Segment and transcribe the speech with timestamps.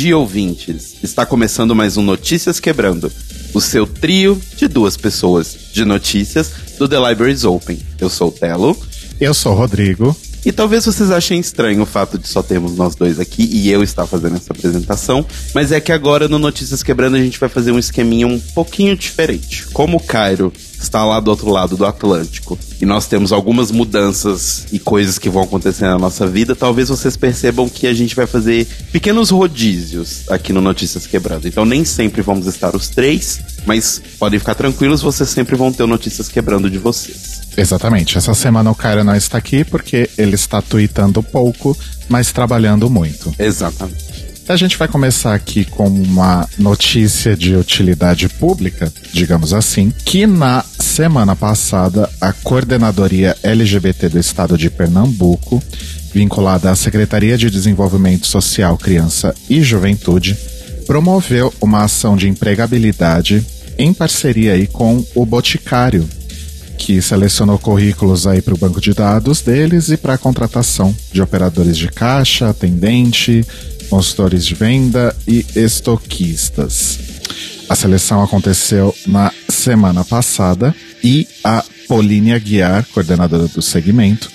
[0.00, 0.94] Dia, ouvintes.
[1.02, 3.12] Está começando mais um Notícias Quebrando,
[3.52, 7.78] o seu trio de duas pessoas de notícias do The Libraries Open.
[8.00, 8.74] Eu sou o Telo.
[9.20, 10.16] Eu sou o Rodrigo.
[10.44, 13.82] E talvez vocês achem estranho o fato de só termos nós dois aqui e eu
[13.82, 17.72] estar fazendo essa apresentação, mas é que agora no Notícias Quebrando a gente vai fazer
[17.72, 19.66] um esqueminha um pouquinho diferente.
[19.72, 24.66] Como o Cairo está lá do outro lado do Atlântico e nós temos algumas mudanças
[24.72, 28.26] e coisas que vão acontecer na nossa vida, talvez vocês percebam que a gente vai
[28.26, 31.46] fazer pequenos rodízios aqui no Notícias Quebrando.
[31.46, 35.86] Então nem sempre vamos estar os três, mas podem ficar tranquilos, vocês sempre vão ter
[35.86, 37.29] Notícias Quebrando de vocês.
[37.60, 38.16] Exatamente.
[38.16, 41.76] Essa semana o Cairo não está aqui porque ele está tweetando pouco,
[42.08, 43.34] mas trabalhando muito.
[43.38, 44.30] Exatamente.
[44.48, 50.64] A gente vai começar aqui com uma notícia de utilidade pública, digamos assim, que na
[50.78, 55.62] semana passada a coordenadoria LGBT do estado de Pernambuco,
[56.12, 60.36] vinculada à Secretaria de Desenvolvimento Social, Criança e Juventude,
[60.84, 63.46] promoveu uma ação de empregabilidade
[63.78, 66.08] em parceria aí com o Boticário,
[66.90, 71.22] que selecionou currículos aí para o banco de dados deles e para a contratação de
[71.22, 73.46] operadores de caixa, atendente,
[73.88, 76.98] consultores de venda e estoquistas.
[77.68, 84.28] A seleção aconteceu na semana passada e a Polínia Guiar, coordenadora do segmento,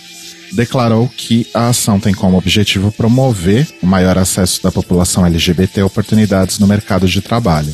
[0.54, 5.86] declarou que a ação tem como objetivo promover o maior acesso da população LGBT a
[5.88, 7.74] oportunidades no mercado de trabalho.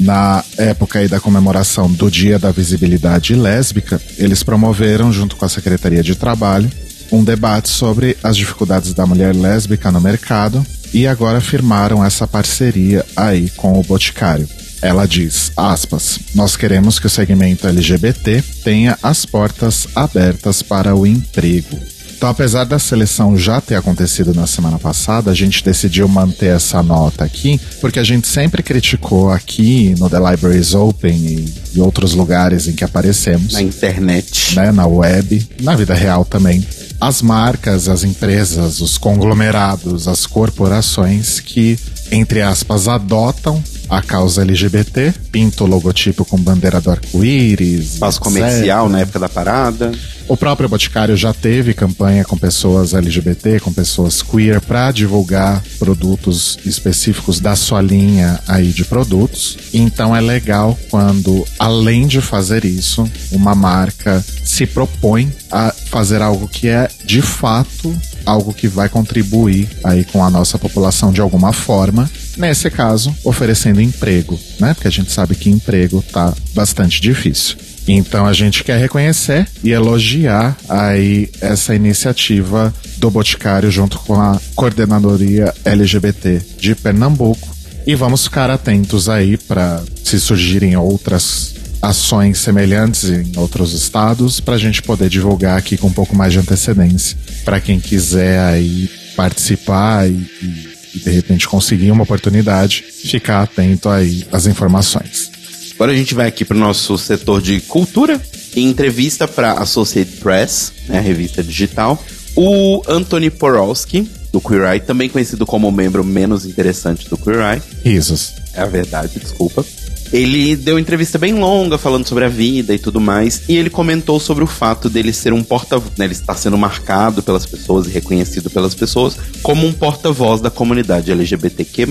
[0.00, 5.48] Na época aí da comemoração do Dia da Visibilidade Lésbica, eles promoveram, junto com a
[5.48, 6.70] Secretaria de Trabalho,
[7.12, 13.04] um debate sobre as dificuldades da mulher lésbica no mercado e agora firmaram essa parceria
[13.16, 14.48] aí com o Boticário.
[14.82, 21.06] Ela diz, aspas, nós queremos que o segmento LGBT tenha as portas abertas para o
[21.06, 21.93] emprego.
[22.24, 26.82] Então, apesar da seleção já ter acontecido na semana passada, a gente decidiu manter essa
[26.82, 32.14] nota aqui, porque a gente sempre criticou aqui no The Libraries Open e, e outros
[32.14, 33.52] lugares em que aparecemos.
[33.52, 34.56] Na internet.
[34.56, 36.66] Né, na web, na vida real também.
[36.98, 41.78] As marcas, as empresas, os conglomerados, as corporações que,
[42.10, 43.62] entre aspas, adotam
[43.96, 47.94] a causa LGBT, pinta o logotipo com bandeira do arco-íris.
[47.94, 49.92] Espaço comercial na época da parada.
[50.26, 56.58] O próprio Boticário já teve campanha com pessoas LGBT, com pessoas queer, para divulgar produtos
[56.64, 59.58] específicos da sua linha aí de produtos.
[59.72, 66.48] Então é legal quando, além de fazer isso, uma marca se propõe a fazer algo
[66.48, 67.96] que é de fato
[68.26, 72.10] algo que vai contribuir aí com a nossa população de alguma forma.
[72.36, 74.74] Nesse caso, oferecendo emprego, né?
[74.74, 77.56] Porque a gente sabe que emprego tá bastante difícil.
[77.86, 84.40] Então a gente quer reconhecer e elogiar aí essa iniciativa do Boticário junto com a
[84.56, 87.54] coordenadoria LGBT de Pernambuco
[87.86, 91.54] e vamos ficar atentos aí para se surgirem outras
[91.88, 96.32] ações semelhantes em outros estados para a gente poder divulgar aqui com um pouco mais
[96.32, 102.82] de antecedência para quem quiser aí participar e, e, e de repente conseguir uma oportunidade
[102.82, 105.30] ficar atento aí às informações.
[105.74, 108.20] Agora a gente vai aqui para o nosso setor de cultura.
[108.56, 112.02] Em entrevista para Associated Press, né, a revista digital,
[112.36, 117.40] o Anthony Porowski, do Queer Eye, também conhecido como o membro menos interessante do Queer
[117.40, 117.62] Eye.
[117.84, 118.32] Risos.
[118.54, 119.64] É a verdade, desculpa.
[120.12, 124.20] Ele deu entrevista bem longa falando sobre a vida e tudo mais, e ele comentou
[124.20, 127.90] sobre o fato dele ser um porta, né, ele está sendo marcado pelas pessoas e
[127.90, 131.86] reconhecido pelas pessoas como um porta-voz da comunidade LGBTQ+,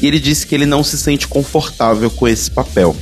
[0.00, 2.96] e ele disse que ele não se sente confortável com esse papel.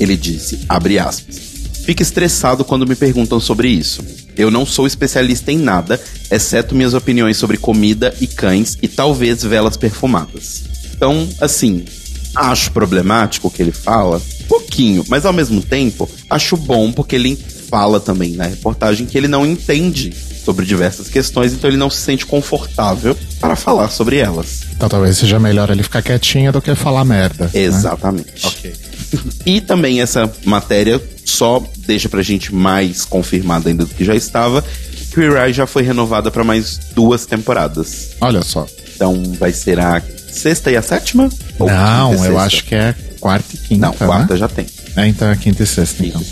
[0.00, 1.38] Ele disse, abre aspas,
[1.84, 4.02] fico estressado quando me perguntam sobre isso.
[4.36, 6.00] Eu não sou especialista em nada,
[6.30, 10.62] exceto minhas opiniões sobre comida e cães e talvez velas perfumadas.
[10.94, 11.84] Então, assim,
[12.34, 17.36] acho problemático o que ele fala, pouquinho, mas ao mesmo tempo acho bom porque ele
[17.36, 20.14] fala também na reportagem que ele não entende
[20.44, 24.62] sobre diversas questões, então ele não se sente confortável para falar sobre elas.
[24.74, 27.50] Então talvez seja melhor ele ficar quietinho do que falar merda.
[27.54, 28.44] Exatamente.
[28.44, 28.50] Né?
[28.50, 28.74] Ok.
[29.46, 34.62] e também essa matéria só deixa pra gente mais confirmada ainda do que já estava,
[34.62, 38.10] que Queer Eye já foi renovada para mais duas temporadas.
[38.20, 38.66] Olha só.
[38.94, 40.02] Então vai ser a
[40.32, 41.28] sexta e a sétima?
[41.58, 43.86] Ou não, eu acho que é quarta e quinta.
[43.86, 44.38] Não, quarta né?
[44.38, 44.66] já tem.
[44.96, 46.22] É, então é quinta e sexta, então.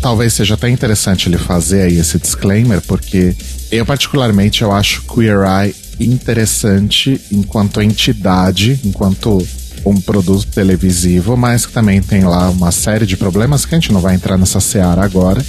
[0.00, 3.36] Talvez seja até interessante ele fazer aí esse disclaimer, porque
[3.70, 9.46] eu particularmente eu acho Queer Eye interessante enquanto entidade, enquanto
[9.84, 13.92] um produto televisivo, mas que também tem lá uma série de problemas que a gente
[13.92, 15.44] não vai entrar nessa seara agora.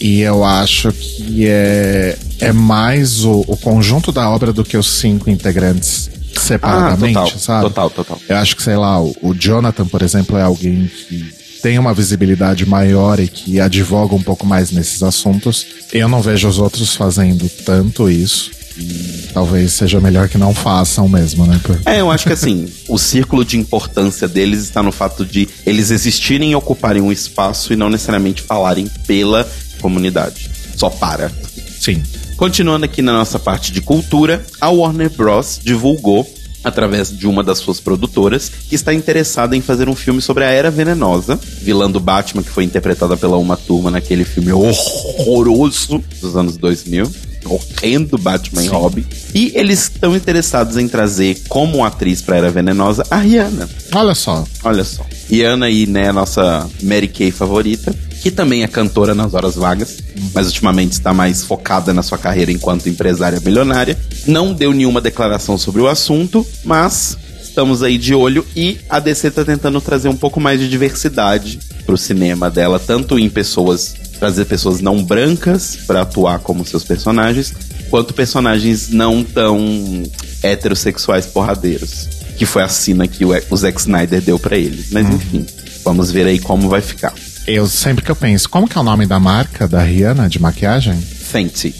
[0.00, 4.98] E eu acho que é, é mais o, o conjunto da obra do que os
[4.98, 7.62] cinco integrantes separadamente, ah, total, sabe?
[7.64, 8.18] Total, total.
[8.28, 11.32] Eu acho que, sei lá, o, Jonathan, por exemplo, é alguém que
[11.62, 15.66] tem uma visibilidade maior e que advoga um pouco mais nesses assuntos.
[15.92, 18.50] Eu não vejo os outros fazendo tanto isso.
[18.78, 21.60] E talvez seja melhor que não façam mesmo, né?
[21.84, 25.90] É, eu acho que assim, o círculo de importância deles está no fato de eles
[25.90, 29.46] existirem e ocuparem um espaço e não necessariamente falarem pela
[29.80, 30.50] comunidade.
[30.76, 31.30] Só para.
[31.78, 32.02] Sim.
[32.40, 35.60] Continuando aqui na nossa parte de cultura, a Warner Bros.
[35.62, 36.26] divulgou
[36.64, 40.48] através de uma das suas produtoras, que está interessada em fazer um filme sobre a
[40.48, 46.34] Era Venenosa, vilã do Batman, que foi interpretada pela Uma Turma naquele filme horroroso dos
[46.34, 47.12] anos 2000.
[47.44, 48.66] Horrendo Batman Sim.
[48.66, 49.04] e Robin.
[49.34, 53.68] E eles estão interessados em trazer como atriz para Era Venenosa a Rihanna.
[53.94, 54.46] Olha só.
[54.64, 55.04] Olha só.
[55.28, 59.98] Rihanna aí, né, a nossa Mary Kay favorita que também é cantora nas horas vagas,
[60.34, 63.98] mas ultimamente está mais focada na sua carreira enquanto empresária milionária.
[64.26, 69.28] Não deu nenhuma declaração sobre o assunto, mas estamos aí de olho e a DC
[69.28, 73.94] está tentando trazer um pouco mais de diversidade para o cinema dela, tanto em pessoas
[74.20, 77.54] trazer pessoas não brancas para atuar como seus personagens,
[77.88, 80.02] quanto personagens não tão
[80.42, 82.06] heterossexuais porradeiros,
[82.36, 84.90] que foi a sina que o Zack Snyder deu para eles.
[84.92, 85.14] Mas uhum.
[85.14, 85.46] enfim,
[85.82, 87.14] vamos ver aí como vai ficar.
[87.52, 90.40] Eu sempre que eu penso, como que é o nome da marca da Rihanna de
[90.40, 90.96] maquiagem?
[90.96, 91.74] Fenty.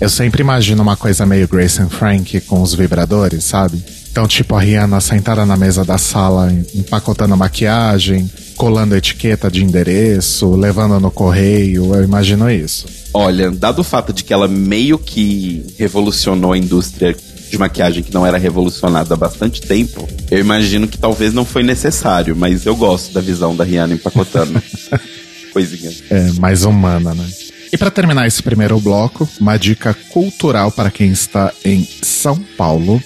[0.00, 3.84] Eu sempre imagino uma coisa meio Grace and Frank com os vibradores, sabe?
[4.10, 10.54] Então, tipo, a Rihanna sentada na mesa da sala, empacotando maquiagem, colando etiqueta de endereço,
[10.56, 12.86] levando no correio, eu imagino isso.
[13.12, 17.14] Olha, dado o fato de que ela meio que revolucionou a indústria
[17.50, 21.62] de maquiagem que não era revolucionada há bastante tempo, eu imagino que talvez não foi
[21.62, 24.62] necessário, mas eu gosto da visão da Rihanna empacotando
[25.52, 25.90] coisinha.
[26.08, 27.26] É, mais humana, né?
[27.72, 33.02] E para terminar esse primeiro bloco, uma dica cultural para quem está em São Paulo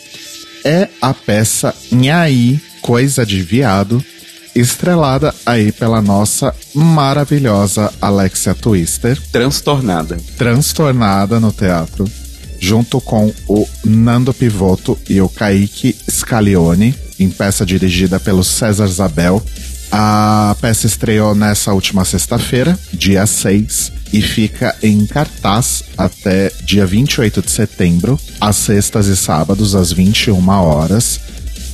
[0.65, 4.03] é a peça Nhaí, Coisa de Viado,
[4.55, 9.21] estrelada aí pela nossa maravilhosa Alexia Twister.
[9.31, 10.17] Transtornada.
[10.39, 12.07] Transtornada no teatro
[12.59, 19.43] junto com o Nando Pivoto e o Kaique Scalione, em peça dirigida pelo César Zabel.
[19.91, 27.43] A peça estreou nessa última sexta-feira, dia 6, e fica em cartaz até dia 28
[27.43, 31.21] de setembro, às sextas e sábados, às 21 horas,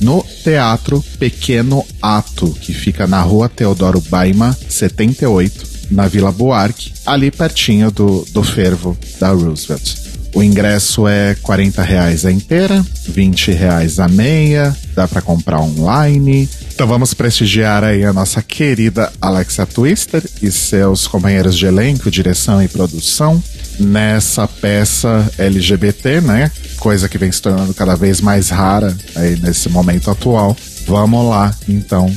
[0.01, 7.29] no Teatro Pequeno Ato, que fica na rua Teodoro Baima, 78, na Vila Buarque, ali
[7.29, 10.10] pertinho do, do fervo da Roosevelt.
[10.33, 16.49] O ingresso é 40 reais a inteira, 20 reais a meia, dá para comprar online.
[16.73, 22.63] Então vamos prestigiar aí a nossa querida Alexa Twister e seus companheiros de elenco, direção
[22.63, 23.43] e produção
[23.79, 26.51] nessa peça LGBT, né?
[26.77, 30.55] Coisa que vem se tornando cada vez mais rara aí nesse momento atual.
[30.87, 32.11] Vamos lá, então,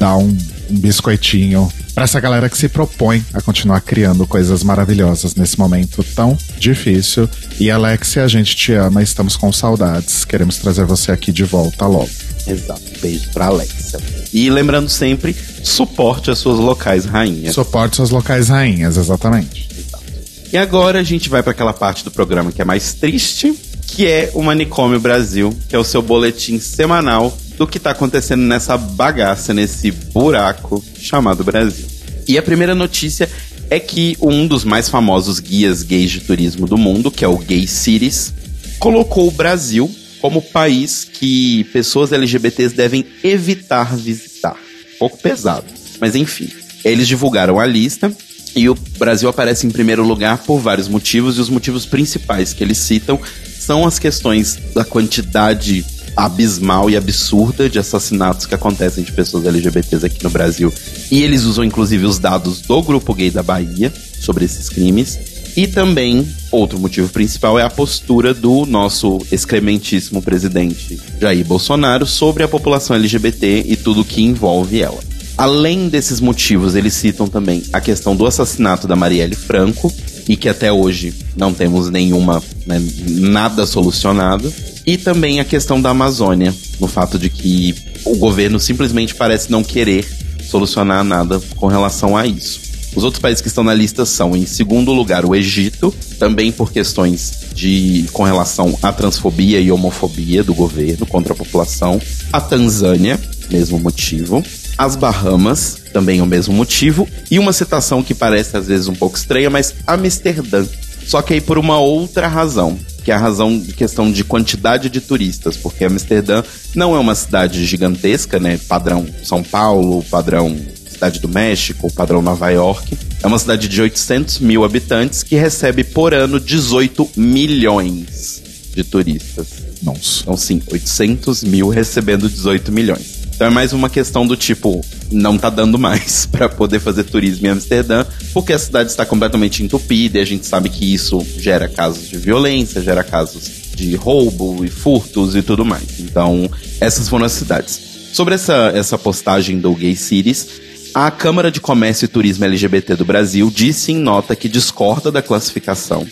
[0.00, 0.36] dar um,
[0.70, 6.04] um biscoitinho para essa galera que se propõe a continuar criando coisas maravilhosas nesse momento
[6.14, 7.28] tão difícil.
[7.58, 10.24] E Alexia, a gente te ama, estamos com saudades.
[10.24, 12.08] Queremos trazer você aqui de volta logo.
[12.46, 12.80] Exato.
[13.02, 13.98] Beijo pra Alexia.
[14.32, 17.52] E lembrando sempre, suporte as suas locais rainhas.
[17.52, 19.68] Suporte suas locais rainhas, exatamente.
[19.76, 20.04] Exato.
[20.52, 23.52] E agora a gente vai para aquela parte do programa que é mais triste,
[23.88, 28.42] que é o Manicômio Brasil, que é o seu boletim semanal do que está acontecendo
[28.42, 31.86] nessa bagaça, nesse buraco chamado Brasil.
[32.26, 33.28] E a primeira notícia
[33.68, 37.36] é que um dos mais famosos guias gays de turismo do mundo, que é o
[37.36, 38.32] Gay Cities,
[38.78, 44.56] colocou o Brasil como país que pessoas LGBTs devem evitar visitar.
[44.94, 45.66] Um pouco pesado,
[46.00, 46.48] mas enfim.
[46.84, 48.10] Eles divulgaram a lista
[48.54, 52.62] e o Brasil aparece em primeiro lugar por vários motivos, e os motivos principais que
[52.62, 53.20] eles citam
[53.58, 55.84] são as questões da quantidade
[56.18, 60.74] abismal e absurda de assassinatos que acontecem de pessoas LGBTs aqui no Brasil.
[61.12, 65.16] E eles usam inclusive os dados do grupo gay da Bahia sobre esses crimes.
[65.56, 72.42] E também, outro motivo principal é a postura do nosso excrementíssimo presidente Jair Bolsonaro sobre
[72.42, 74.98] a população LGBT e tudo que envolve ela.
[75.36, 79.92] Além desses motivos, eles citam também a questão do assassinato da Marielle Franco,
[80.28, 84.52] e que até hoje não temos nenhuma, né, nada solucionado.
[84.88, 87.74] E também a questão da Amazônia, no fato de que
[88.06, 90.08] o governo simplesmente parece não querer
[90.48, 92.58] solucionar nada com relação a isso.
[92.96, 96.72] Os outros países que estão na lista são, em segundo lugar, o Egito, também por
[96.72, 102.00] questões de com relação à transfobia e homofobia do governo contra a população.
[102.32, 104.42] A Tanzânia, mesmo motivo.
[104.78, 107.06] As Bahamas, também o mesmo motivo.
[107.30, 110.66] E uma citação que parece às vezes um pouco estranha, mas Amsterdã.
[111.06, 114.90] Só que aí por uma outra razão que é a razão de questão de quantidade
[114.90, 116.42] de turistas, porque Amsterdã
[116.74, 118.60] não é uma cidade gigantesca, né?
[118.68, 120.54] Padrão São Paulo, padrão
[120.90, 122.98] Cidade do México, padrão Nova York.
[123.22, 128.42] É uma cidade de 800 mil habitantes que recebe por ano 18 milhões
[128.74, 129.46] de turistas.
[129.82, 130.20] Nossa.
[130.20, 133.17] Então, sim, 800 mil recebendo 18 milhões.
[133.38, 137.46] Então é mais uma questão do tipo, não tá dando mais para poder fazer turismo
[137.46, 138.04] em Amsterdã,
[138.34, 142.16] porque a cidade está completamente entupida e a gente sabe que isso gera casos de
[142.16, 146.00] violência, gera casos de roubo e furtos e tudo mais.
[146.00, 147.80] Então, essas foram as cidades.
[148.12, 150.48] Sobre essa, essa postagem do Gay Cities,
[150.92, 155.22] a Câmara de Comércio e Turismo LGBT do Brasil disse em nota que discorda da
[155.22, 156.04] classificação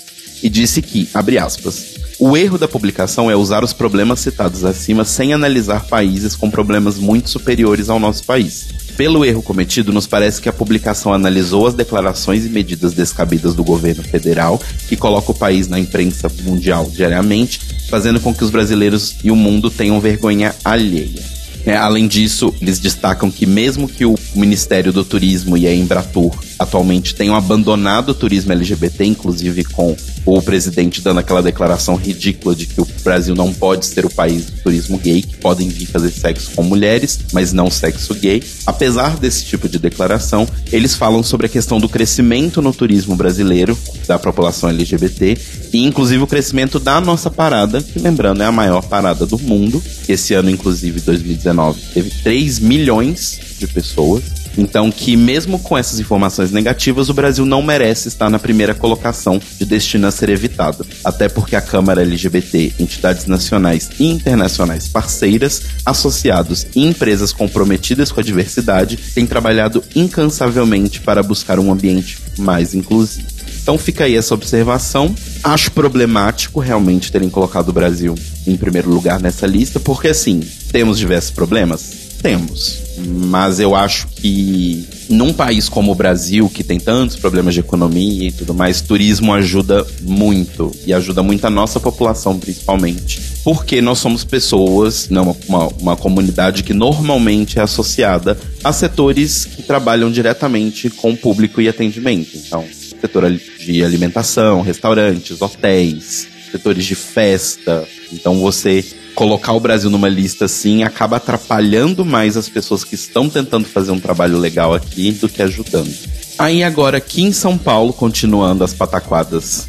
[0.44, 5.04] e disse que, abre aspas, o erro da publicação é usar os problemas citados acima
[5.04, 8.68] sem analisar países com problemas muito superiores ao nosso país.
[8.96, 13.62] Pelo erro cometido, nos parece que a publicação analisou as declarações e medidas descabidas do
[13.62, 14.58] governo federal,
[14.88, 19.36] que coloca o país na imprensa mundial diariamente, fazendo com que os brasileiros e o
[19.36, 21.22] mundo tenham vergonha alheia.
[21.66, 26.32] É, além disso, eles destacam que mesmo que o Ministério do Turismo e a Embratur
[26.58, 29.94] atualmente tenham abandonado o turismo LGBT, inclusive com
[30.26, 34.46] o presidente dando aquela declaração ridícula de que o Brasil não pode ser o país
[34.46, 38.42] do turismo gay, que podem vir fazer sexo com mulheres, mas não sexo gay.
[38.66, 43.78] Apesar desse tipo de declaração, eles falam sobre a questão do crescimento no turismo brasileiro,
[44.08, 45.38] da população LGBT,
[45.72, 49.82] e inclusive o crescimento da nossa parada, que lembrando é a maior parada do mundo.
[50.08, 54.24] Esse ano, inclusive, 2019, teve 3 milhões de pessoas.
[54.56, 59.40] Então, que mesmo com essas informações negativas, o Brasil não merece estar na primeira colocação
[59.58, 60.86] de destino a ser evitado.
[61.04, 68.20] Até porque a Câmara LGBT, entidades nacionais e internacionais parceiras, associados e empresas comprometidas com
[68.20, 73.26] a diversidade têm trabalhado incansavelmente para buscar um ambiente mais inclusivo.
[73.62, 75.14] Então fica aí essa observação.
[75.42, 78.14] Acho problemático realmente terem colocado o Brasil
[78.46, 82.05] em primeiro lugar nessa lista, porque assim, temos diversos problemas?
[82.26, 82.82] Temos.
[83.06, 88.26] Mas eu acho que num país como o Brasil, que tem tantos problemas de economia
[88.26, 90.72] e tudo mais, turismo ajuda muito.
[90.84, 93.20] E ajuda muito a nossa população, principalmente.
[93.44, 99.62] Porque nós somos pessoas, não, uma, uma comunidade que normalmente é associada a setores que
[99.62, 102.36] trabalham diretamente com público e atendimento.
[102.36, 102.64] Então,
[103.00, 103.30] setor
[103.60, 107.86] de alimentação, restaurantes, hotéis, setores de festa.
[108.12, 108.84] Então você
[109.14, 113.90] colocar o Brasil numa lista assim acaba atrapalhando mais as pessoas que estão tentando fazer
[113.90, 115.92] um trabalho legal aqui do que ajudando.
[116.38, 119.66] Aí agora aqui em São Paulo, continuando as pataquadas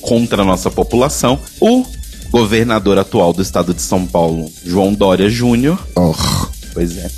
[0.00, 1.84] contra a nossa população, o
[2.30, 6.14] governador atual do estado de São Paulo, João Dória Júnior, oh.
[6.72, 7.10] pois é,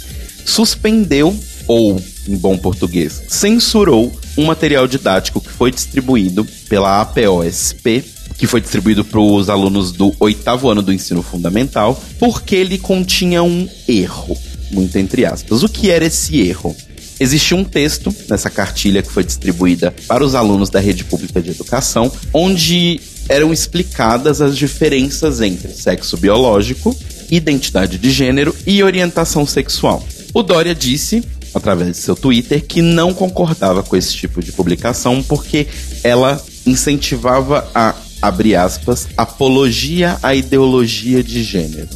[0.45, 1.37] suspendeu
[1.69, 8.05] ou em bom português, censurou um material didático que foi distribuído pela APOSP,
[8.37, 13.43] que foi distribuído para os alunos do oitavo ano do ensino fundamental, porque ele continha
[13.43, 14.37] um erro,
[14.71, 15.63] muito entre aspas.
[15.63, 16.75] O que era esse erro?
[17.21, 21.51] Existia um texto nessa cartilha que foi distribuída para os alunos da rede pública de
[21.51, 26.97] educação, onde eram explicadas as diferenças entre sexo biológico,
[27.31, 30.05] identidade de gênero e orientação sexual.
[30.35, 31.23] O Dória disse
[31.55, 35.67] através de seu Twitter, que não concordava com esse tipo de publicação porque
[36.03, 41.89] ela incentivava a, abre aspas, apologia à ideologia de gênero.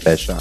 [0.00, 0.38] Fecha.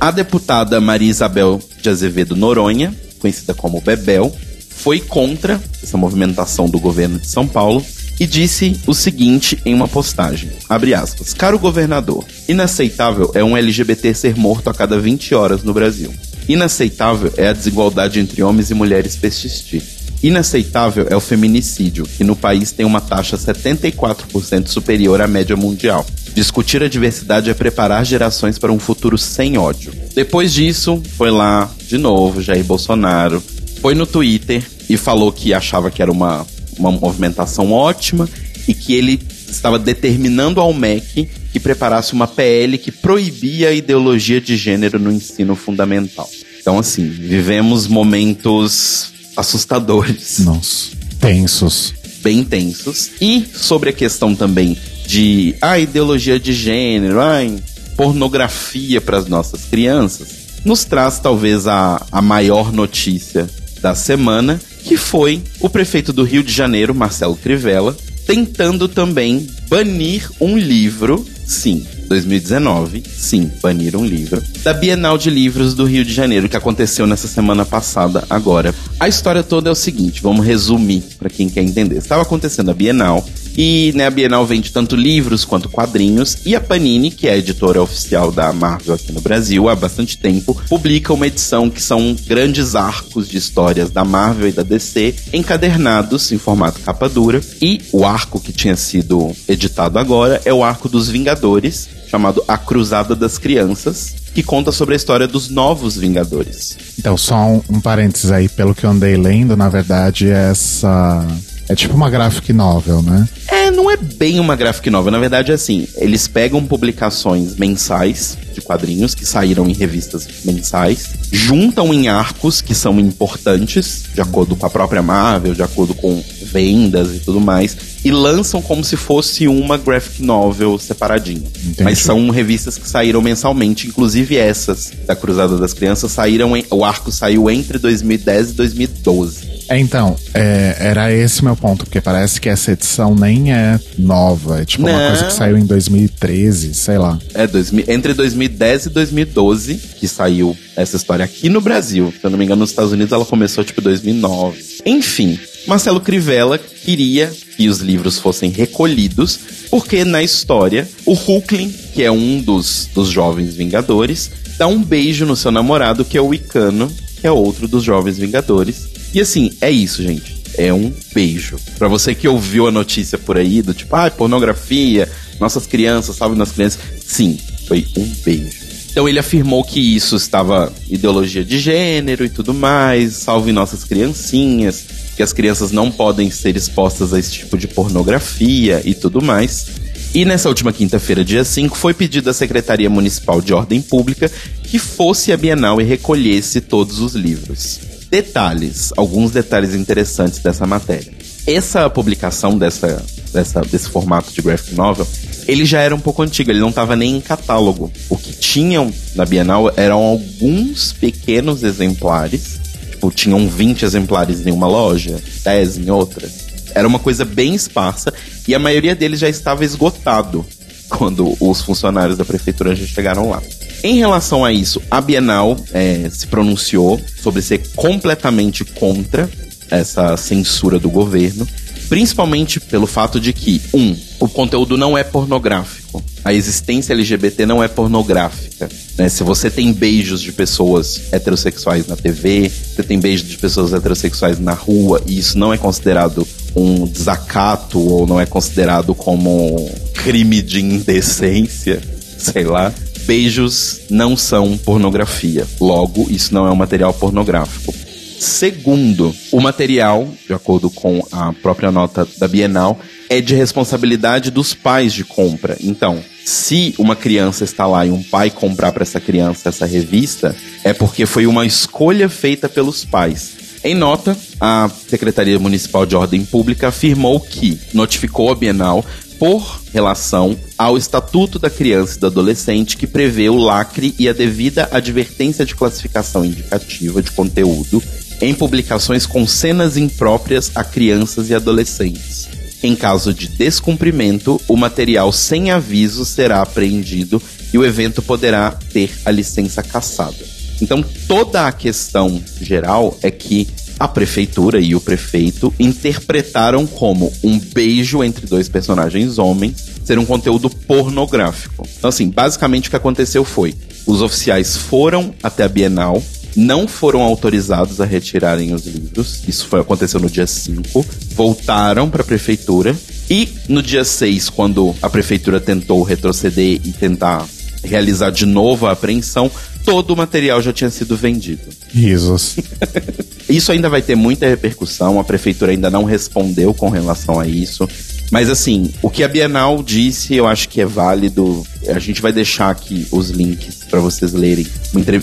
[0.00, 4.34] A deputada Maria Isabel de Azevedo Noronha, conhecida como Bebel,
[4.70, 7.84] foi contra essa movimentação do governo de São Paulo
[8.20, 14.14] e disse o seguinte em uma postagem, abre aspas, Caro governador, inaceitável é um LGBT
[14.14, 16.14] ser morto a cada 20 horas no Brasil.
[16.48, 19.82] Inaceitável é a desigualdade entre homens e mulheres persistir.
[20.24, 26.06] Inaceitável é o feminicídio, que no país tem uma taxa 74% superior à média mundial.
[26.34, 29.92] Discutir a diversidade é preparar gerações para um futuro sem ódio.
[30.14, 33.42] Depois disso, foi lá, de novo, Jair Bolsonaro,
[33.82, 36.46] foi no Twitter e falou que achava que era uma,
[36.78, 38.26] uma movimentação ótima
[38.66, 44.40] e que ele estava determinando ao MEC que preparasse uma PL que proibia a ideologia
[44.40, 46.30] de gênero no ensino fundamental.
[46.58, 50.38] Então, assim, vivemos momentos assustadores.
[50.40, 51.92] Nossa, tensos.
[52.22, 53.10] Bem tensos.
[53.20, 54.76] E sobre a questão também
[55.06, 57.58] de a ah, ideologia de gênero, ai,
[57.96, 60.28] pornografia para as nossas crianças,
[60.64, 63.48] nos traz talvez a, a maior notícia
[63.80, 67.94] da semana, que foi o prefeito do Rio de Janeiro, Marcelo Crivella,
[68.26, 75.84] tentando também banir um livro, sim, 2019, sim, baniram livro, da Bienal de Livros do
[75.84, 78.74] Rio de Janeiro, que aconteceu nessa semana passada, agora.
[79.00, 81.96] A história toda é o seguinte, vamos resumir para quem quer entender.
[81.96, 83.24] Estava acontecendo a Bienal
[83.56, 86.38] E né, a Bienal vende tanto livros quanto quadrinhos.
[86.44, 90.18] E a Panini, que é a editora oficial da Marvel aqui no Brasil há bastante
[90.18, 95.14] tempo, publica uma edição que são grandes arcos de histórias da Marvel e da DC,
[95.32, 97.40] encadernados em formato capa dura.
[97.62, 102.56] E o arco que tinha sido editado agora é o arco dos Vingadores, chamado A
[102.56, 106.76] Cruzada das Crianças, que conta sobre a história dos novos Vingadores.
[106.96, 111.26] Então, só um, um parênteses aí, pelo que eu andei lendo, na verdade, essa.
[111.68, 113.26] É tipo uma graphic novel, né?
[113.48, 115.10] É, não é bem uma graphic novel.
[115.10, 121.14] Na verdade, é assim: eles pegam publicações mensais de quadrinhos que saíram em revistas mensais,
[121.32, 126.22] juntam em arcos que são importantes, de acordo com a própria Marvel, de acordo com
[126.44, 131.42] vendas e tudo mais, e lançam como se fosse uma graphic novel separadinha.
[131.64, 131.82] Entendi.
[131.82, 136.84] Mas são revistas que saíram mensalmente, inclusive essas da Cruzada das Crianças saíram em, o
[136.84, 139.54] arco saiu entre 2010 e 2012.
[139.68, 144.60] É, então, é, era esse meu ponto, porque parece que essa edição nem é nova.
[144.60, 144.92] É tipo Não.
[144.92, 147.18] uma coisa que saiu em 2013, sei lá.
[147.32, 152.12] É, dois, entre 2010 e 2012 que saiu essa história aqui no Brasil.
[152.18, 154.62] Se eu não me engano, nos Estados Unidos ela começou tipo 2009.
[154.86, 159.38] Enfim, Marcelo Crivella queria que os livros fossem recolhidos,
[159.70, 165.24] porque na história, o Hulkling, que é um dos, dos jovens Vingadores, dá um beijo
[165.24, 168.88] no seu namorado, que é o Icano, que é outro dos jovens Vingadores.
[169.14, 170.42] E assim, é isso, gente.
[170.56, 171.56] É um beijo.
[171.78, 176.36] Para você que ouviu a notícia por aí, do tipo, ah, pornografia, nossas crianças, salve
[176.36, 176.80] nas crianças.
[177.04, 178.63] Sim, foi um beijo.
[178.94, 184.84] Então ele afirmou que isso estava ideologia de gênero e tudo mais, salve nossas criancinhas,
[185.16, 189.66] que as crianças não podem ser expostas a esse tipo de pornografia e tudo mais.
[190.14, 194.30] E nessa última quinta-feira, dia 5, foi pedido à Secretaria Municipal de Ordem Pública
[194.62, 197.80] que fosse a Bienal e recolhesse todos os livros.
[198.08, 201.12] Detalhes, alguns detalhes interessantes dessa matéria.
[201.44, 205.04] Essa publicação dessa, dessa, desse formato de graphic novel
[205.46, 207.92] ele já era um pouco antigo, ele não estava nem em catálogo.
[208.08, 214.66] O que tinham na Bienal eram alguns pequenos exemplares, tipo, tinham 20 exemplares em uma
[214.66, 216.28] loja, 10 em outra.
[216.74, 218.12] Era uma coisa bem esparsa
[218.48, 220.44] e a maioria deles já estava esgotado
[220.88, 223.42] quando os funcionários da prefeitura já chegaram lá.
[223.82, 229.28] Em relação a isso, a Bienal é, se pronunciou sobre ser completamente contra
[229.70, 231.46] essa censura do governo
[231.88, 236.02] Principalmente pelo fato de que, um, o conteúdo não é pornográfico.
[236.24, 238.68] A existência LGBT não é pornográfica.
[238.96, 239.08] Né?
[239.08, 244.38] Se você tem beijos de pessoas heterossexuais na TV, você tem beijos de pessoas heterossexuais
[244.38, 250.40] na rua, e isso não é considerado um desacato ou não é considerado como crime
[250.40, 251.82] de indecência,
[252.16, 252.72] sei lá.
[253.06, 255.46] Beijos não são pornografia.
[255.60, 257.74] Logo, isso não é um material pornográfico.
[258.18, 264.54] Segundo, o material, de acordo com a própria nota da Bienal, é de responsabilidade dos
[264.54, 265.56] pais de compra.
[265.60, 270.34] Então, se uma criança está lá e um pai comprar para essa criança essa revista,
[270.62, 273.32] é porque foi uma escolha feita pelos pais.
[273.62, 278.84] Em nota, a Secretaria Municipal de Ordem Pública afirmou que notificou a Bienal
[279.18, 284.12] por relação ao Estatuto da Criança e do Adolescente, que prevê o lacre e a
[284.12, 287.82] devida advertência de classificação indicativa de conteúdo
[288.24, 292.28] em publicações com cenas impróprias a crianças e adolescentes.
[292.62, 297.20] Em caso de descumprimento, o material sem aviso será apreendido
[297.52, 300.16] e o evento poderá ter a licença cassada.
[300.62, 303.46] Então, toda a questão geral é que
[303.78, 310.06] a prefeitura e o prefeito interpretaram como um beijo entre dois personagens homens ser um
[310.06, 311.68] conteúdo pornográfico.
[311.76, 313.54] Então, assim, basicamente o que aconteceu foi:
[313.86, 316.02] os oficiais foram até a Bienal,
[316.36, 319.22] não foram autorizados a retirarem os livros.
[319.26, 320.84] Isso foi, aconteceu no dia 5.
[321.14, 322.76] Voltaram para a prefeitura.
[323.08, 327.26] E no dia 6, quando a prefeitura tentou retroceder e tentar
[327.62, 329.30] realizar de novo a apreensão,
[329.64, 331.42] todo o material já tinha sido vendido.
[331.72, 332.36] Risos.
[333.28, 337.68] isso ainda vai ter muita repercussão, a prefeitura ainda não respondeu com relação a isso.
[338.10, 341.44] Mas assim, o que a Bienal disse, eu acho que é válido.
[341.68, 344.46] A gente vai deixar aqui os links para vocês lerem.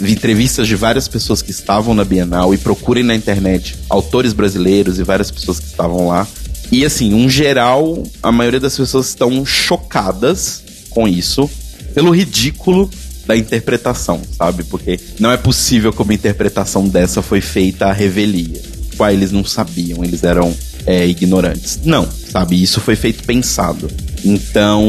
[0.08, 5.04] Entrevistas de várias pessoas que estavam na Bienal e procurem na internet autores brasileiros e
[5.04, 6.26] várias pessoas que estavam lá.
[6.72, 11.50] E assim, um geral, a maioria das pessoas estão chocadas com isso,
[11.94, 12.90] pelo ridículo
[13.26, 14.64] da interpretação, sabe?
[14.64, 18.62] Porque não é possível uma interpretação dessa foi feita à revelia.
[18.90, 20.56] Tipo, eles não sabiam, eles eram
[20.86, 21.82] é, ignorantes.
[21.84, 22.62] Não, sabe?
[22.62, 23.90] Isso foi feito pensado.
[24.24, 24.82] Então,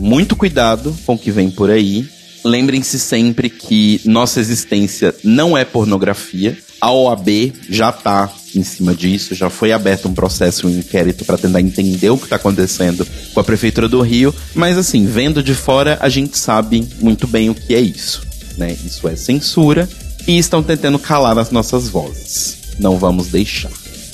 [0.00, 2.17] muito cuidado com o que vem por aí.
[2.44, 6.56] Lembrem-se sempre que nossa existência não é pornografia.
[6.80, 11.36] A OAB já tá em cima disso, já foi aberto um processo, um inquérito para
[11.36, 15.54] tentar entender o que está acontecendo com a prefeitura do Rio, mas assim, vendo de
[15.54, 18.22] fora, a gente sabe muito bem o que é isso,
[18.56, 18.76] né?
[18.84, 19.88] Isso é censura
[20.26, 22.58] e estão tentando calar as nossas vozes.
[22.78, 23.72] Não vamos deixar.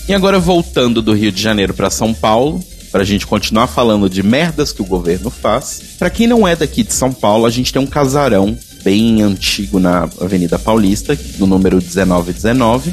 [0.09, 4.09] E agora voltando do Rio de Janeiro para São Paulo, para a gente continuar falando
[4.09, 5.83] de merdas que o governo faz.
[5.99, 9.81] Para quem não é daqui de São Paulo, a gente tem um casarão bem antigo
[9.81, 12.93] na Avenida Paulista, no número 1919,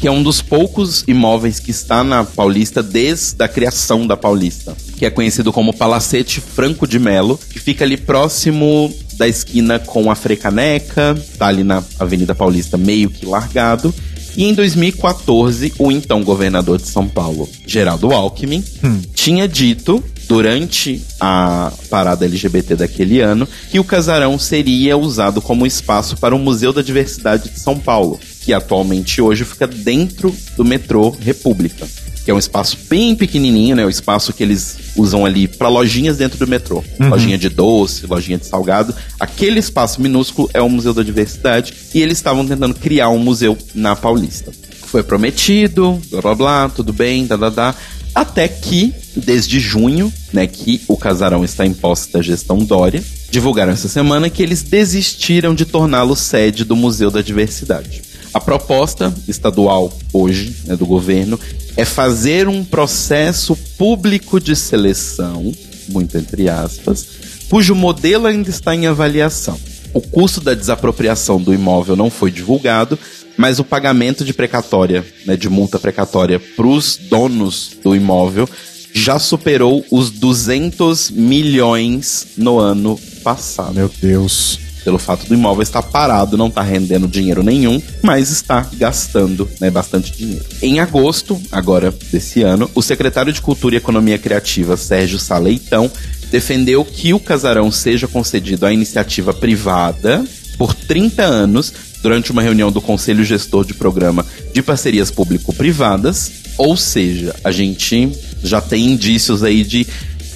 [0.00, 4.74] que é um dos poucos imóveis que está na Paulista desde a criação da Paulista,
[4.96, 10.10] que é conhecido como Palacete Franco de Melo, que fica ali próximo da esquina com
[10.10, 13.94] a Frecaneca, tá ali na Avenida Paulista meio que largado,
[14.36, 19.00] e em 2014, o então governador de São Paulo, Geraldo Alckmin, hum.
[19.14, 26.16] tinha dito durante a parada LGBT daquele ano que o casarão seria usado como espaço
[26.16, 31.10] para o Museu da Diversidade de São Paulo, que atualmente hoje fica dentro do metrô
[31.10, 31.86] República
[32.26, 33.86] que é um espaço bem pequenininho, né?
[33.86, 36.82] O espaço que eles usam ali para lojinhas dentro do metrô.
[36.98, 37.08] Uhum.
[37.08, 38.92] Lojinha de doce, lojinha de salgado.
[39.20, 43.56] Aquele espaço minúsculo é o Museu da Diversidade e eles estavam tentando criar um museu
[43.72, 44.50] na Paulista.
[44.86, 47.74] Foi prometido, blá blá blá, tudo bem, da da da.
[48.12, 53.70] Até que, desde junho, né, que o casarão está em posse da gestão Dória, divulgaram
[53.70, 58.02] essa semana que eles desistiram de torná-lo sede do Museu da Diversidade.
[58.36, 61.40] A proposta estadual hoje, né, do governo,
[61.74, 65.54] é fazer um processo público de seleção,
[65.88, 67.06] muito entre aspas,
[67.48, 69.58] cujo modelo ainda está em avaliação.
[69.94, 72.98] O custo da desapropriação do imóvel não foi divulgado,
[73.38, 78.46] mas o pagamento de precatória, né, de multa precatória para os donos do imóvel
[78.92, 83.72] já superou os 200 milhões no ano passado.
[83.72, 88.64] Meu Deus pelo fato do imóvel estar parado, não está rendendo dinheiro nenhum, mas está
[88.74, 90.44] gastando né, bastante dinheiro.
[90.62, 95.90] Em agosto, agora desse ano, o secretário de Cultura e Economia Criativa, Sérgio Saleitão,
[96.30, 100.24] defendeu que o casarão seja concedido à iniciativa privada
[100.56, 106.76] por 30 anos durante uma reunião do Conselho Gestor de Programa de Parcerias Público-Privadas, ou
[106.76, 109.84] seja, a gente já tem indícios aí de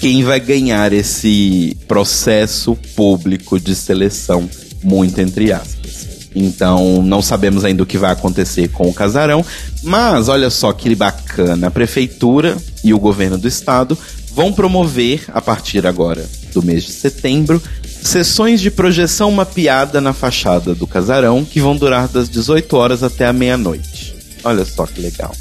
[0.00, 4.48] quem vai ganhar esse processo público de seleção,
[4.82, 6.30] muito entre aspas.
[6.34, 9.44] Então, não sabemos ainda o que vai acontecer com o casarão,
[9.82, 13.96] mas olha só que bacana, a prefeitura e o governo do estado
[14.32, 17.62] vão promover a partir agora do mês de setembro
[18.02, 23.26] sessões de projeção mapeada na fachada do casarão que vão durar das 18 horas até
[23.26, 24.16] a meia-noite.
[24.42, 25.34] Olha só que legal.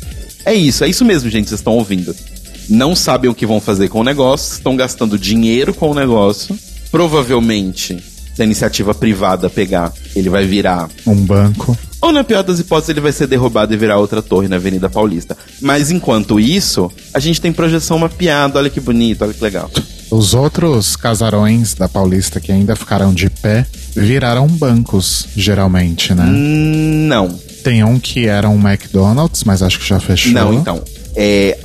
[0.44, 2.14] É isso, é isso mesmo, gente, vocês estão ouvindo
[2.70, 6.58] não sabem o que vão fazer com o negócio, estão gastando dinheiro com o negócio.
[6.92, 7.98] Provavelmente,
[8.36, 11.78] se a iniciativa privada pegar, ele vai virar um banco.
[12.02, 14.90] Ou, na pior das hipóteses, ele vai ser derrubado e virar outra torre na Avenida
[14.90, 15.38] Paulista.
[15.62, 18.58] Mas enquanto isso, a gente tem projeção mapeada.
[18.58, 19.70] Olha que bonito, olha que legal.
[20.10, 26.26] Os outros casarões da Paulista que ainda ficaram de pé viraram bancos, geralmente, né?
[26.26, 27.28] Não.
[27.64, 30.32] Tem um que era um McDonald's, mas acho que já fechou.
[30.32, 30.82] Não, então.
[31.22, 31.58] É,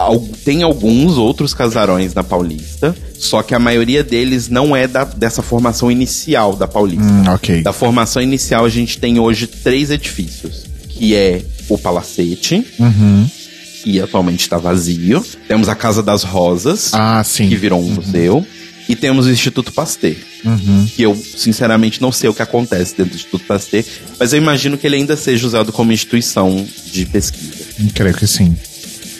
[0.45, 5.43] tem alguns outros casarões na Paulista, só que a maioria deles não é da, dessa
[5.43, 7.05] formação inicial da Paulista.
[7.05, 7.63] Hum, ok.
[7.63, 13.31] Da formação inicial, a gente tem hoje três edifícios, que é o Palacete, uhum.
[13.85, 15.25] que atualmente está vazio.
[15.47, 17.95] Temos a Casa das Rosas, ah, que virou um uhum.
[17.95, 18.47] museu.
[18.89, 20.87] E temos o Instituto Pasteur, uhum.
[20.95, 23.85] que eu sinceramente não sei o que acontece dentro do Instituto Pasteur,
[24.19, 27.65] mas eu imagino que ele ainda seja usado como instituição de pesquisa.
[27.95, 28.55] Creio que sim.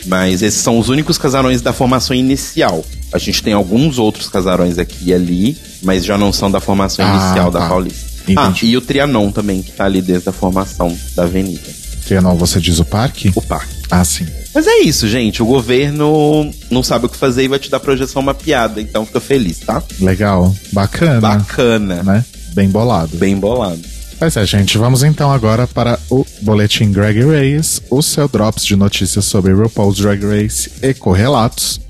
[0.05, 2.83] Mas esses são os únicos casarões da formação inicial.
[3.11, 7.05] A gente tem alguns outros casarões aqui e ali, mas já não são da formação
[7.05, 7.59] ah, inicial tá.
[7.59, 8.15] da Paulista.
[8.27, 8.65] Entendi.
[8.65, 11.69] Ah, e o Trianon também, que tá ali desde a formação da avenida.
[12.05, 13.31] Trianon, você diz o parque?
[13.35, 13.73] O parque.
[13.89, 14.25] Ah, sim.
[14.53, 15.43] Mas é isso, gente.
[15.43, 18.81] O governo não sabe o que fazer e vai te dar projeção mapeada.
[18.81, 19.83] Então fica feliz, tá?
[19.99, 20.55] Legal.
[20.71, 21.19] Bacana.
[21.19, 22.03] Bacana.
[22.03, 22.25] Né?
[22.53, 23.17] Bem bolado.
[23.17, 23.81] Bem bolado.
[24.17, 28.75] Pois é, gente, vamos então agora para o Boletim Drag Race, o seu drops de
[28.75, 31.81] notícias sobre RuPaul's Drag Race e correlatos.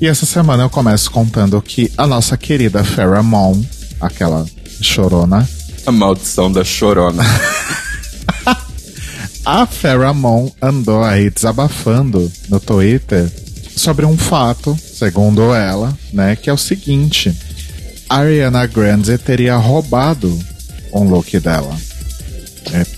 [0.00, 3.64] E essa semana eu começo contando que a nossa querida Farrah Moon,
[4.00, 4.46] aquela
[4.80, 5.48] chorona...
[5.84, 7.24] A maldição da chorona.
[9.44, 13.28] a Farrah Moon andou aí desabafando no Twitter
[13.76, 17.36] sobre um fato, segundo ela, né, que é o seguinte...
[18.08, 20.38] Ariana Grande teria roubado
[21.00, 21.76] um look dela.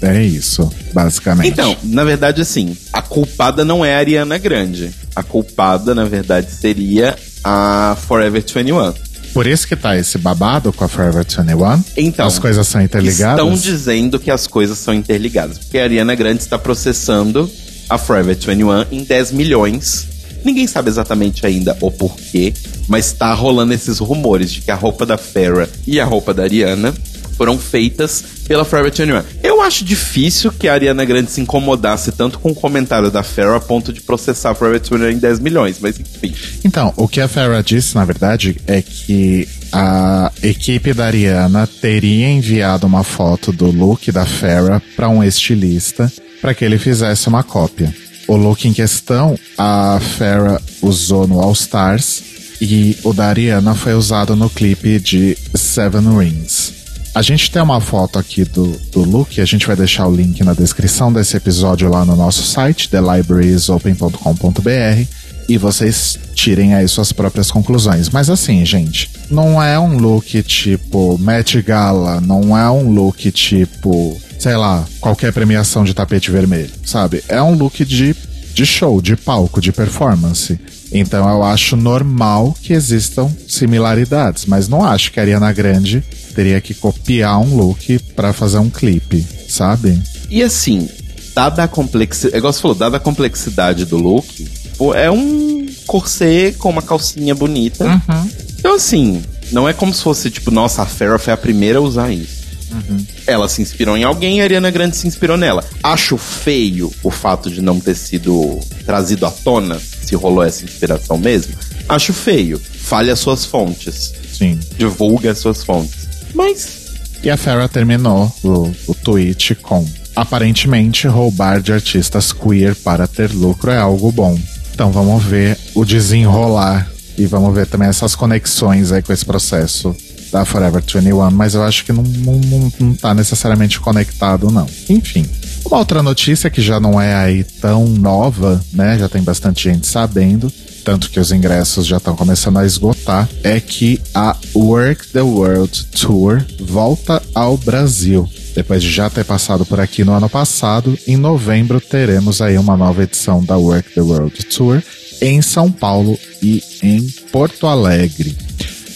[0.03, 1.49] É, é isso, basicamente.
[1.49, 4.91] Então, na verdade, assim, a culpada não é a Ariana Grande.
[5.15, 8.95] A culpada, na verdade, seria a Forever 21.
[9.35, 11.85] por isso que tá esse babado com a Forever 21?
[11.97, 13.45] Então, As coisas são interligadas?
[13.45, 15.59] Estão dizendo que as coisas são interligadas.
[15.59, 17.51] Porque a Ariana Grande está processando
[17.91, 20.07] a Forever 21 em 10 milhões.
[20.45, 22.55] Ninguém sabe exatamente ainda o porquê,
[22.87, 26.45] mas tá rolando esses rumores de que a roupa da Farrah e a roupa da
[26.45, 26.95] Ariana
[27.39, 29.23] foram feitas pela Forever 21.
[29.45, 33.57] Eu acho difícil que a Ariana Grande se incomodasse tanto com o comentário da Farrah
[33.57, 36.35] a ponto de processar a Forever 21 em 10 milhões, mas enfim.
[36.65, 42.29] Então, o que a Farrah disse, na verdade, é que a equipe da Ariana teria
[42.29, 47.45] enviado uma foto do look da Farrah para um estilista para que ele fizesse uma
[47.45, 47.95] cópia.
[48.27, 52.23] O look em questão, a Farrah usou no All Stars
[52.61, 56.78] e o da Ariana foi usado no clipe de Seven Rings.
[57.19, 60.41] A gente tem uma foto aqui do, do look, a gente vai deixar o link
[60.45, 65.05] na descrição desse episódio lá no nosso site, thelibrariesopen.com.br,
[65.49, 68.09] e vocês tirem aí suas próprias conclusões.
[68.09, 74.17] Mas assim, gente, não é um look tipo Met Gala, não é um look tipo,
[74.39, 77.25] sei lá, qualquer premiação de tapete vermelho, sabe?
[77.29, 78.15] É um look de,
[78.55, 80.57] de show, de palco, de performance.
[80.93, 86.05] Então eu acho normal que existam similaridades, mas não acho que a Ariana Grande
[86.39, 90.01] teria que copiar um look para fazer um clipe, sabe?
[90.31, 90.89] E assim,
[91.35, 92.37] dada a complexidade.
[92.37, 94.49] É igual você falou, dada a complexidade do look,
[94.95, 97.85] é um corset com uma calcinha bonita.
[97.85, 98.31] Uhum.
[98.57, 99.21] Então, assim,
[99.51, 102.39] não é como se fosse, tipo, nossa, a Farrah foi a primeira a usar isso.
[102.71, 103.05] Uhum.
[103.27, 105.65] Ela se inspirou em alguém e a Ariana Grande se inspirou nela.
[105.83, 111.19] Acho feio o fato de não ter sido trazido à tona, se rolou essa inspiração
[111.19, 111.53] mesmo.
[111.89, 112.61] Acho feio.
[112.61, 114.13] Fale as suas fontes.
[114.33, 114.61] Sim.
[114.79, 115.98] Divulgue as suas fontes.
[116.35, 116.89] Mas
[117.23, 123.33] E a Farrah terminou o, o tweet com aparentemente roubar de artistas queer para ter
[123.33, 124.39] lucro é algo bom.
[124.73, 129.95] Então vamos ver o desenrolar e vamos ver também essas conexões aí com esse processo
[130.31, 134.67] da Forever 21, mas eu acho que não, não, não, não tá necessariamente conectado, não.
[134.89, 135.27] Enfim.
[135.65, 138.99] Uma outra notícia que já não é aí tão nova, né?
[138.99, 140.53] Já tem bastante gente sabendo,
[140.89, 145.85] tanto que os ingressos já estão começando a esgotar, é que a Work the World
[145.89, 148.27] Tour volta ao Brasil.
[148.55, 152.75] Depois de já ter passado por aqui no ano passado, em novembro teremos aí uma
[152.75, 154.83] nova edição da Work the World Tour
[155.21, 158.35] em São Paulo e em Porto Alegre.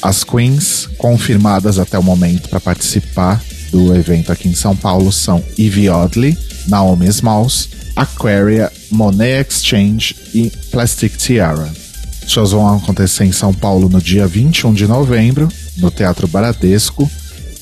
[0.00, 3.38] As queens confirmadas até o momento para participar
[3.70, 10.50] do evento aqui em São Paulo são Evie Oddly, Naomi Smalls, Aquaria, Monet Exchange e
[10.70, 11.70] Plastic Tiara.
[12.26, 17.10] Shows vão acontecer em São Paulo no dia 21 de novembro, no Teatro Baradesco,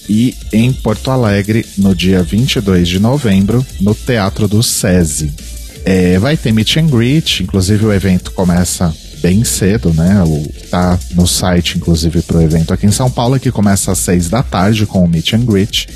[0.09, 5.33] e em Porto Alegre no dia 22 de novembro, no Teatro do SESI.
[5.85, 10.23] É, vai ter meet and greet, inclusive o evento começa bem cedo, né?
[10.25, 14.29] O, tá no site, inclusive, pro evento aqui em São Paulo, que começa às 6
[14.29, 15.89] da tarde com o meet and greet.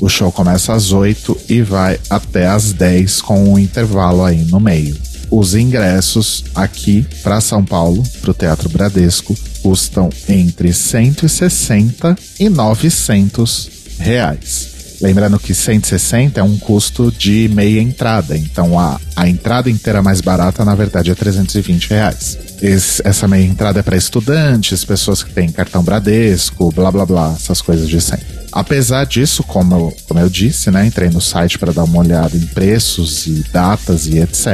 [0.00, 4.60] O show começa às 8 e vai até às 10 com um intervalo aí no
[4.60, 4.96] meio.
[5.30, 14.74] Os ingressos aqui para São Paulo, pro Teatro Bradesco, custam entre 160 e 900 reais.
[15.00, 20.20] Lembrando que 160 é um custo de meia entrada, então a, a entrada inteira mais
[20.20, 22.38] barata, na verdade, é 320 reais.
[22.62, 27.34] Esse, essa meia entrada é para estudantes, pessoas que têm cartão Bradesco, blá blá blá,
[27.36, 28.33] essas coisas de sempre.
[28.52, 32.36] Apesar disso, como eu, como eu disse, né, entrei no site para dar uma olhada
[32.36, 34.46] em preços e datas e etc.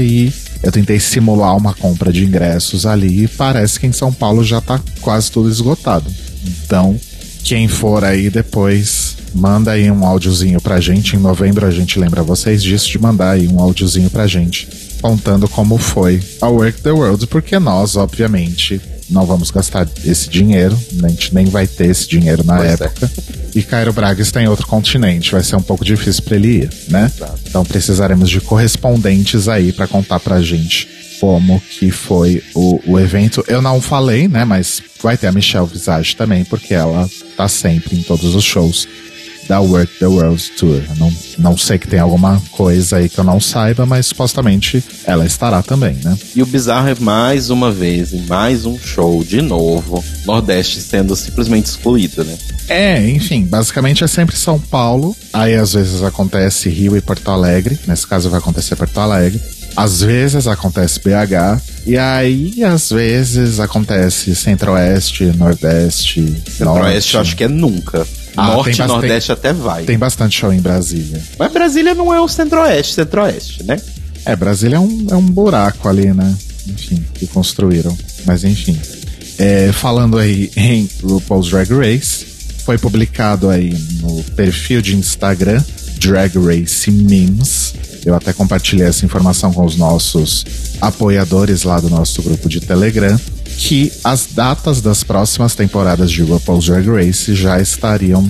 [0.00, 0.32] E
[0.62, 4.60] eu tentei simular uma compra de ingressos ali e parece que em São Paulo já
[4.60, 6.10] tá quase tudo esgotado.
[6.44, 6.98] Então,
[7.42, 11.16] quem for aí depois, manda aí um áudiozinho pra gente.
[11.16, 14.68] Em novembro a gente lembra vocês disso, de mandar aí um áudiozinho pra gente,
[15.00, 18.80] contando como foi a Work the World, porque nós, obviamente,
[19.10, 22.84] não vamos gastar esse dinheiro, a gente nem vai ter esse dinheiro na Pois é.
[22.84, 23.10] época.
[23.54, 26.70] E Cairo Braga está em outro continente, vai ser um pouco difícil pra ele ir,
[26.88, 27.10] né?
[27.14, 27.40] Exato.
[27.46, 30.88] Então precisaremos de correspondentes aí pra contar pra gente
[31.20, 33.44] como que foi o, o evento.
[33.48, 34.44] Eu não falei, né?
[34.44, 38.86] Mas vai ter a Michelle Visage também, porque ela tá sempre em todos os shows
[39.48, 40.82] da Work the World Tour.
[40.98, 45.24] Não, não sei que tem alguma coisa aí que eu não saiba, mas supostamente ela
[45.24, 46.16] estará também, né?
[46.36, 51.66] E o bizarro é mais uma vez, mais um show, de novo, Nordeste sendo simplesmente
[51.66, 52.36] excluído, né?
[52.68, 55.16] É, enfim, basicamente é sempre São Paulo.
[55.32, 57.78] Aí às vezes acontece Rio e Porto Alegre.
[57.86, 59.40] Nesse caso vai acontecer Porto Alegre.
[59.74, 61.62] Às vezes acontece BH.
[61.86, 66.42] E aí, às vezes, acontece Centro-Oeste, Nordeste.
[66.50, 68.06] Centro-Oeste eu acho que é nunca.
[68.38, 69.84] Ah, Norte e Nordeste até vai.
[69.84, 71.20] Tem bastante show em Brasília.
[71.38, 73.80] Mas Brasília não é o Centro-Oeste, Centro-Oeste, né?
[74.24, 76.34] É, Brasília é um, é um buraco ali, né?
[76.66, 77.96] Enfim, que construíram.
[78.24, 78.78] Mas enfim.
[79.38, 82.26] É, falando aí em RuPaul's Drag Race,
[82.64, 85.62] foi publicado aí no perfil de Instagram
[85.98, 87.74] Drag Race Memes.
[88.04, 90.44] Eu até compartilhei essa informação com os nossos
[90.80, 93.18] apoiadores lá do nosso grupo de Telegram,
[93.58, 98.26] que as datas das próximas temporadas de RuPaul's Drag Race já estariam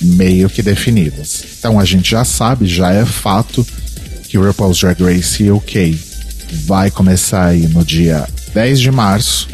[0.00, 1.44] meio que definidas.
[1.58, 3.64] Então a gente já sabe, já é fato
[4.26, 5.98] que o RuPaul's Drag Race UK
[6.64, 9.48] vai começar aí no dia 10 de março.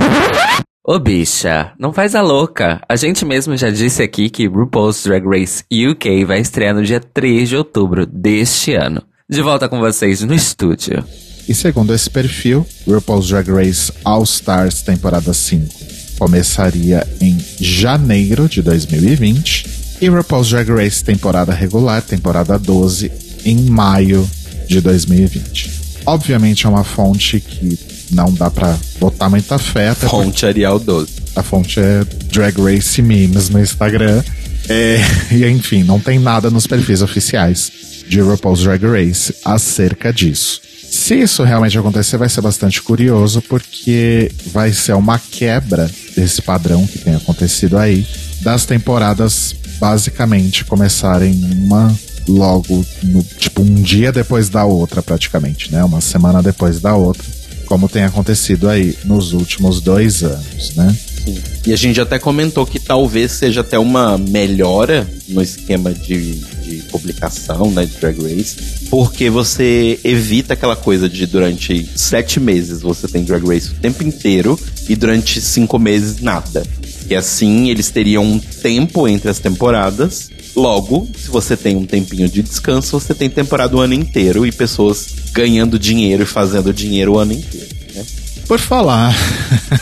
[0.86, 2.80] Ô bicha, não faz a louca.
[2.88, 7.00] A gente mesmo já disse aqui que RuPaul's Drag Race UK vai estrear no dia
[7.00, 9.02] 3 de outubro deste ano.
[9.28, 11.04] De volta com vocês no estúdio.
[11.48, 15.86] E segundo esse perfil, RuPaul's Drag Race All Stars temporada 5
[16.18, 19.66] começaria em janeiro de 2020
[20.00, 23.10] e RuPaul's Drag Race temporada regular, temporada 12,
[23.44, 24.28] em maio
[24.66, 25.70] de 2020.
[26.04, 27.78] Obviamente é uma fonte que
[28.10, 29.90] não dá pra botar muita fé.
[29.90, 31.08] Até fonte Arial 12.
[31.34, 34.22] A fonte é Drag Race Memes no Instagram.
[34.68, 37.70] É, e enfim, não tem nada nos perfis oficiais
[38.08, 40.60] de RuPaul's Drag Race acerca disso.
[40.90, 46.86] Se isso realmente acontecer, vai ser bastante curioso, porque vai ser uma quebra desse padrão
[46.86, 48.06] que tem acontecido aí,
[48.40, 51.94] das temporadas basicamente começarem uma
[52.28, 55.84] logo no, tipo um dia depois da outra praticamente, né?
[55.84, 57.24] Uma semana depois da outra,
[57.66, 60.96] como tem acontecido aí nos últimos dois anos, né?
[61.24, 61.38] Sim.
[61.66, 66.82] E a gente até comentou que talvez seja até uma melhora no esquema de, de
[66.84, 68.56] publicação, né, de Drag Race,
[68.90, 74.02] porque você evita aquela coisa de durante sete meses você tem Drag Race o tempo
[74.02, 76.64] inteiro e durante cinco meses nada.
[77.08, 80.28] E assim eles teriam um tempo entre as temporadas.
[80.56, 84.50] Logo, se você tem um tempinho de descanso, você tem temporada o ano inteiro e
[84.50, 87.68] pessoas ganhando dinheiro e fazendo dinheiro o ano inteiro.
[87.94, 88.04] Né?
[88.48, 89.14] Por falar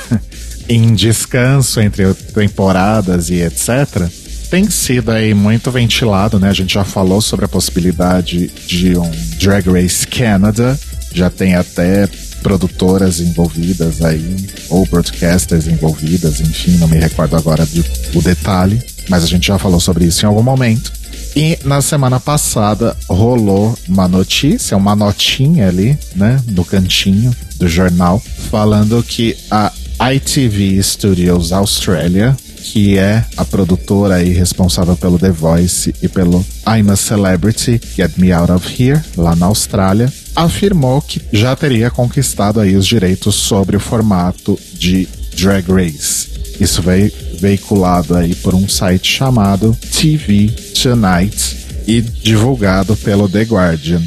[0.69, 4.11] em descanso entre temporadas e etc.,
[4.55, 6.49] tem sido aí muito ventilado, né?
[6.49, 10.79] A gente já falou sobre a possibilidade de um Drag Race Canada.
[11.13, 12.09] Já tem até
[12.41, 14.37] produtoras envolvidas aí,
[14.69, 19.81] ou broadcasters envolvidas, enfim, não me recordo agora do detalhe, mas a gente já falou
[19.81, 20.93] sobre isso em algum momento.
[21.35, 28.23] E na semana passada rolou uma notícia, uma notinha ali, né, no cantinho do jornal,
[28.53, 29.73] falando que a
[30.15, 36.91] ITV Studios Australia que é a produtora aí responsável pelo The Voice e pelo I'm
[36.91, 42.59] a Celebrity, Get Me Out of Here, lá na Austrália, afirmou que já teria conquistado
[42.59, 46.29] aí os direitos sobre o formato de Drag Race.
[46.59, 50.49] Isso veio veiculado aí por um site chamado TV
[50.83, 54.03] Tonight e divulgado pelo The Guardian.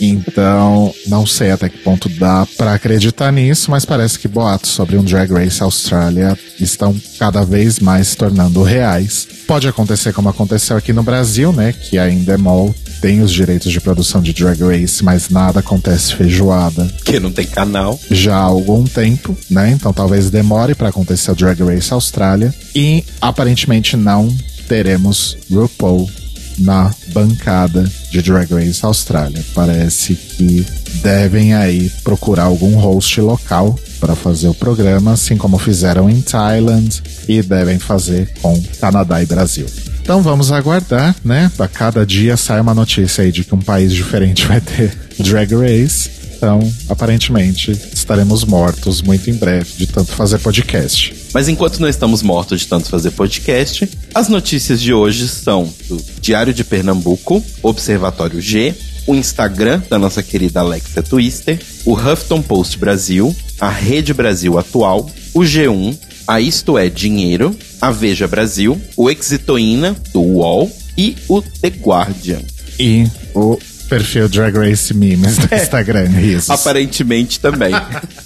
[0.00, 4.96] Então, não sei até que ponto dá para acreditar nisso, mas parece que boatos sobre
[4.96, 9.26] um Drag Race Austrália estão cada vez mais se tornando reais.
[9.46, 11.72] Pode acontecer como aconteceu aqui no Brasil, né?
[11.72, 16.86] Que a Endemol tem os direitos de produção de Drag Race, mas nada acontece feijoada.
[17.04, 17.98] Que não tem canal.
[18.10, 19.70] Já há algum tempo, né?
[19.70, 22.54] Então talvez demore para acontecer o Drag Race Austrália.
[22.74, 24.28] E aparentemente não
[24.68, 26.10] teremos RuPaul
[26.58, 29.44] na bancada de Drag Race Austrália.
[29.54, 30.66] Parece que
[31.02, 37.02] devem aí procurar algum host local para fazer o programa, assim como fizeram em Thailand
[37.28, 39.66] e devem fazer com Canadá e Brasil.
[40.00, 41.50] Então vamos aguardar, né?
[41.58, 45.52] A cada dia sai uma notícia aí de que um país diferente vai ter Drag
[45.54, 46.17] Race.
[46.38, 51.12] Então, aparentemente, estaremos mortos muito em breve de tanto fazer podcast.
[51.34, 56.00] Mas enquanto não estamos mortos de tanto fazer podcast, as notícias de hoje são do
[56.20, 58.72] Diário de Pernambuco, Observatório G,
[59.04, 65.10] o Instagram da nossa querida Alexa Twister, o Huffington Post Brasil, a Rede Brasil Atual,
[65.34, 71.42] o G1, a Isto É Dinheiro, a Veja Brasil, o Exitoína, do UOL e o
[71.42, 72.42] The Guardian.
[72.78, 73.58] E o
[73.88, 76.52] perfil Drag Race Memes do Instagram, isso.
[76.52, 77.72] Aparentemente também.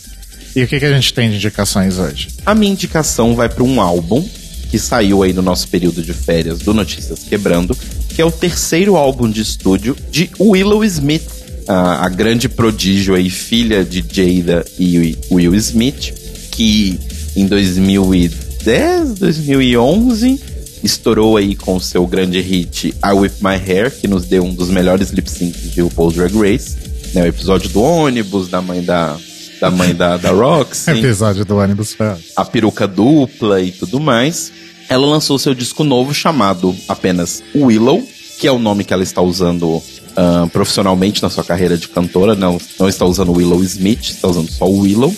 [0.55, 2.29] e o que, que a gente tem de indicações hoje?
[2.45, 4.27] A minha indicação vai para um álbum
[4.71, 7.77] que saiu aí no nosso período de férias do Notícias Quebrando,
[8.09, 11.29] que é o terceiro álbum de estúdio de Willow Smith,
[11.69, 16.15] a, a grande prodígio aí, filha de Jada e Will Smith,
[16.51, 16.99] que
[17.37, 20.52] em 2010, 2011
[20.83, 24.69] estourou aí com seu grande hit I Whip My Hair, que nos deu um dos
[24.69, 26.77] melhores lip syncs de RuPaul's Drag Race,
[27.15, 29.17] né, o episódio do ônibus, da mãe da
[29.61, 30.91] da mãe da, da Roxy.
[30.99, 31.97] episódio do ônibus.
[32.35, 34.53] A peruca dupla e tudo mais.
[34.89, 38.03] Ela lançou seu disco novo chamado apenas Willow,
[38.41, 42.35] que é o nome que ela está usando uh, profissionalmente na sua carreira de cantora.
[42.35, 45.15] Não, não está usando Willow Smith, está usando só Willow.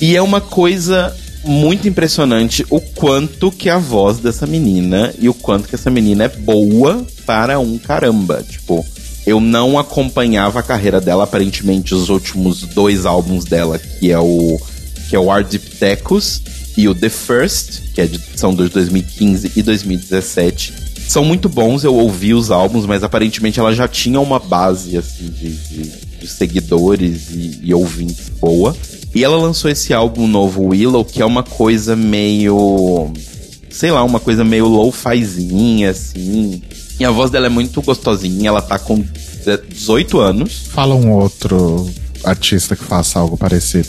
[0.00, 1.14] E é uma coisa
[1.44, 6.24] muito impressionante o quanto que a voz dessa menina e o quanto que essa menina
[6.24, 8.44] é boa para um caramba.
[8.48, 8.84] Tipo,
[9.26, 14.58] eu não acompanhava a carreira dela, aparentemente, os últimos dois álbuns dela, que é o
[15.08, 15.54] que é o Art
[16.76, 20.74] e o The First, que é de, são dos 2015 e 2017.
[21.08, 25.26] São muito bons, eu ouvi os álbuns, mas aparentemente ela já tinha uma base assim
[25.28, 28.76] de, de, de seguidores e, e ouvintes boa.
[29.18, 33.12] E ela lançou esse álbum novo, Willow, que é uma coisa meio.
[33.68, 36.62] Sei lá, uma coisa meio low-fizinha, assim.
[37.00, 39.04] E a voz dela é muito gostosinha, ela tá com
[39.70, 40.68] 18 anos.
[40.68, 41.90] Fala um outro
[42.22, 43.88] artista que faça algo parecido.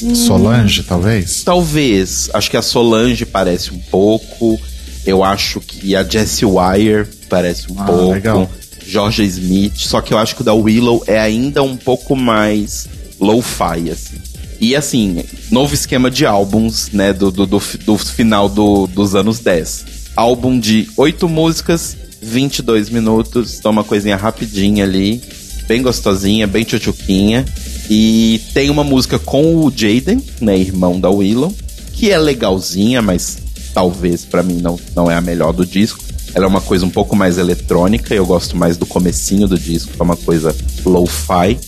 [0.00, 0.14] Hum.
[0.14, 1.42] Solange, talvez?
[1.42, 2.30] Talvez.
[2.32, 4.60] Acho que a Solange parece um pouco.
[5.04, 8.12] Eu acho que a Jessie Wire parece um ah, pouco.
[8.12, 8.48] Legal.
[8.86, 9.74] Georgia Smith.
[9.78, 12.86] Só que eu acho que o da Willow é ainda um pouco mais
[13.18, 14.27] low-fi, assim.
[14.60, 19.38] E assim, novo esquema de álbuns, né, do, do, do, do final do, dos anos
[19.38, 19.84] 10.
[20.16, 25.22] Álbum de oito músicas, 22 minutos, então uma coisinha rapidinha ali,
[25.68, 27.44] bem gostosinha, bem tchutchuquinha.
[27.88, 31.54] E tem uma música com o Jaden, né, irmão da Willow,
[31.92, 33.38] que é legalzinha, mas
[33.72, 36.02] talvez para mim não, não é a melhor do disco.
[36.34, 39.92] Ela é uma coisa um pouco mais eletrônica, eu gosto mais do comecinho do disco,
[39.92, 40.54] que é uma coisa
[40.84, 41.58] lo-fi.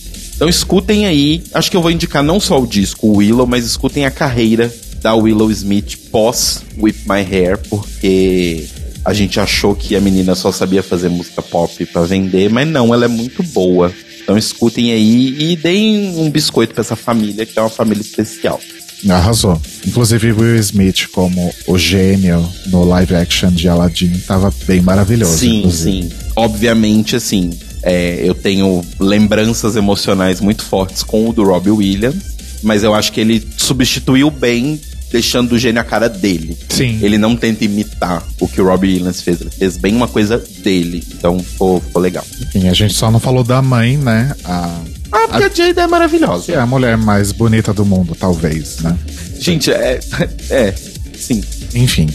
[0.41, 3.63] Então escutem aí, acho que eu vou indicar não só o disco, o Willow, mas
[3.63, 8.65] escutem a carreira da Willow Smith pós Whip My Hair, porque
[9.05, 12.91] a gente achou que a menina só sabia fazer música pop para vender, mas não,
[12.91, 13.93] ela é muito boa.
[14.23, 18.59] Então escutem aí e deem um biscoito para essa família, que é uma família especial.
[19.07, 19.61] Arrasou.
[19.85, 25.37] Inclusive Will Smith como o gênio no live action de Aladdin tava bem maravilhoso.
[25.37, 26.09] Sim, inclusive.
[26.09, 26.15] sim.
[26.35, 27.51] Obviamente, assim,
[27.83, 32.23] é, eu tenho lembranças emocionais muito fortes com o do Robbie Williams,
[32.61, 34.79] mas eu acho que ele substituiu bem,
[35.11, 36.57] deixando o gênio a cara dele.
[36.69, 36.99] Sim.
[37.01, 40.37] Ele não tenta imitar o que o Robbie Williams fez, ele fez bem uma coisa
[40.59, 41.03] dele.
[41.13, 42.25] Então ficou, ficou legal.
[42.39, 44.33] Enfim, a gente só não falou da mãe, né?
[44.45, 46.53] A, ah, porque a, a Jada é maravilhosa.
[46.53, 48.97] É a mulher mais bonita do mundo, talvez, né?
[49.39, 49.99] Gente, é.
[50.49, 50.73] É,
[51.17, 51.43] sim.
[51.73, 52.09] Enfim.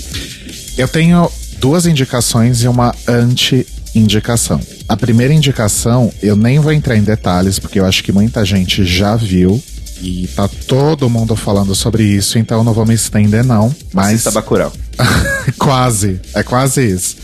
[0.77, 2.95] Eu tenho duas indicações e uma
[3.97, 4.61] anti-indicação.
[4.89, 8.85] A primeira indicação, eu nem vou entrar em detalhes, porque eu acho que muita gente
[8.85, 9.63] já viu.
[10.03, 13.75] E tá todo mundo falando sobre isso, então eu não vou me estender, não.
[13.95, 14.09] Mas.
[14.09, 14.73] Assista Bacurau.
[15.59, 16.21] quase.
[16.35, 17.17] É quase isso.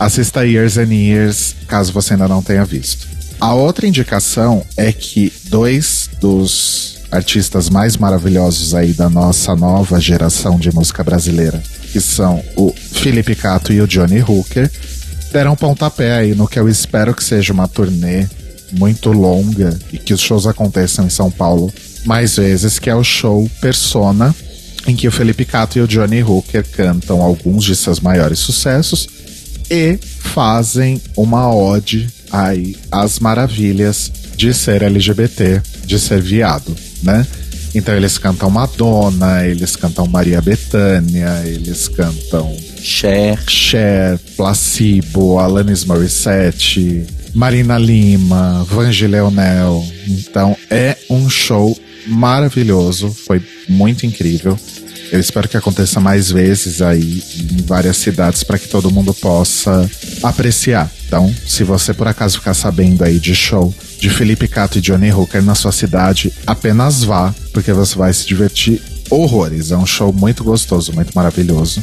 [0.00, 3.06] Assista Years and Years, caso você ainda não tenha visto.
[3.38, 10.58] A outra indicação é que dois dos artistas mais maravilhosos aí da nossa nova geração
[10.58, 11.62] de música brasileira,
[11.92, 14.70] que são o Felipe Cato e o Johnny Hooker,
[15.34, 18.28] deram pontapé aí no que eu espero que seja uma turnê
[18.70, 21.74] muito longa e que os shows aconteçam em São Paulo
[22.04, 24.32] mais vezes, que é o show Persona,
[24.86, 29.08] em que o Felipe Cato e o Johnny Hooker cantam alguns de seus maiores sucessos
[29.68, 37.26] e fazem uma ode aí às maravilhas de ser LGBT, de ser viado, né?
[37.74, 47.06] Então eles cantam Madonna, eles cantam Maria Bethânia, eles cantam Cher, Cher, Placebo, Alanis Morissette,
[47.34, 49.82] Marina Lima, Vange Leonel.
[50.06, 51.74] Então é um show
[52.06, 54.58] maravilhoso, foi muito incrível.
[55.10, 59.90] Eu espero que aconteça mais vezes aí em várias cidades para que todo mundo possa
[60.22, 60.90] apreciar.
[61.06, 65.10] Então, se você por acaso ficar sabendo aí de show de Felipe Cato e Johnny
[65.10, 69.70] Hooker na sua cidade, apenas vá, porque você vai se divertir horrores.
[69.70, 71.82] É um show muito gostoso, muito maravilhoso.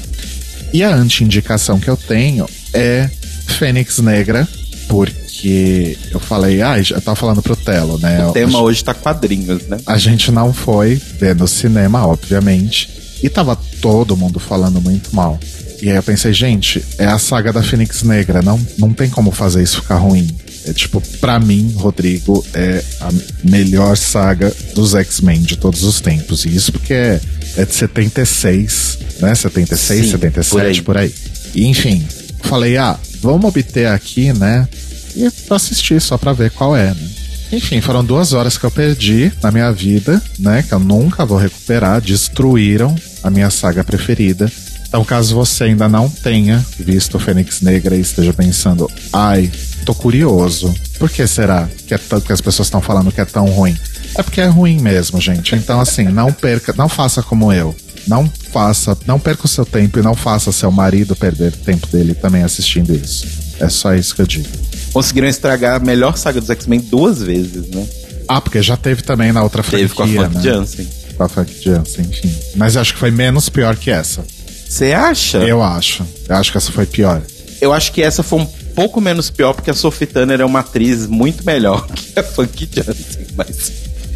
[0.73, 3.09] E a anti-indicação que eu tenho é
[3.47, 4.47] Fênix Negra,
[4.87, 8.25] porque eu falei, ah, já tava falando pro Telo, né?
[8.27, 9.77] O tema hoje tá quadrinhos, né?
[9.85, 12.89] A gente não foi ver no cinema, obviamente.
[13.21, 15.39] E tava todo mundo falando muito mal.
[15.81, 19.31] E aí eu pensei, gente, é a saga da Fênix Negra, não, não tem como
[19.31, 20.29] fazer isso ficar ruim.
[20.65, 23.09] É tipo, pra mim, Rodrigo, é a
[23.43, 26.45] melhor saga dos X-Men de todos os tempos.
[26.45, 27.19] E isso porque é,
[27.57, 29.35] é de 76, né?
[29.35, 30.81] 76, Sim, 77, por aí.
[30.81, 31.13] por aí.
[31.55, 32.05] Enfim,
[32.43, 34.67] falei, ah, vamos obter aqui, né?
[35.15, 37.09] E assistir só pra ver qual é, né?
[37.51, 40.63] Enfim, foram duas horas que eu perdi na minha vida, né?
[40.63, 41.99] Que eu nunca vou recuperar.
[41.99, 44.49] Destruíram a minha saga preferida.
[44.87, 49.51] Então, caso você ainda não tenha visto o Fênix Negra e esteja pensando, ai,
[49.85, 53.45] tô curioso, por que será que, é que as pessoas estão falando que é tão
[53.45, 53.75] ruim?
[54.15, 55.55] É porque é ruim mesmo, gente.
[55.55, 57.75] Então, assim, não perca, não faça como eu.
[58.07, 62.13] Não faça, não perca o seu tempo e não faça seu marido perder tempo dele
[62.13, 63.27] também assistindo isso.
[63.59, 64.49] É só isso que eu digo.
[64.91, 67.87] Conseguiram estragar a melhor saga dos X-Men duas vezes, né?
[68.27, 70.41] Ah, porque já teve também na outra franquia, Teve com a né?
[70.41, 70.87] Jansen.
[71.15, 72.33] com a Funk Jansen, enfim.
[72.55, 74.23] Mas eu acho que foi menos pior que essa.
[74.67, 75.37] Você acha?
[75.39, 76.05] Eu acho.
[76.27, 77.21] Eu acho que essa foi pior.
[77.59, 80.61] Eu acho que essa foi um pouco menos pior, porque a Sophie Turner é uma
[80.61, 83.71] atriz muito melhor que a Funk Jansen, mas...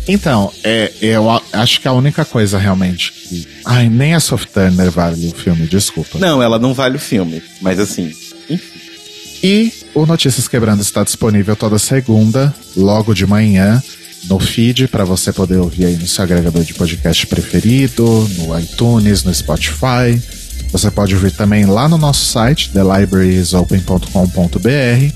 [0.07, 3.47] Então, é, eu acho que a única coisa realmente que.
[3.65, 6.19] Ai, nem a Soft Turner vale o filme, desculpa.
[6.19, 8.13] Não, ela não vale o filme, mas assim...
[8.49, 8.75] enfim.
[9.43, 13.81] E o Notícias Quebrando está disponível toda segunda, logo de manhã,
[14.27, 19.23] no feed, para você poder ouvir aí no seu agregador de podcast preferido, no iTunes,
[19.23, 20.19] no Spotify.
[20.71, 25.13] Você pode ouvir também lá no nosso site, thelibrariesopen.com.br,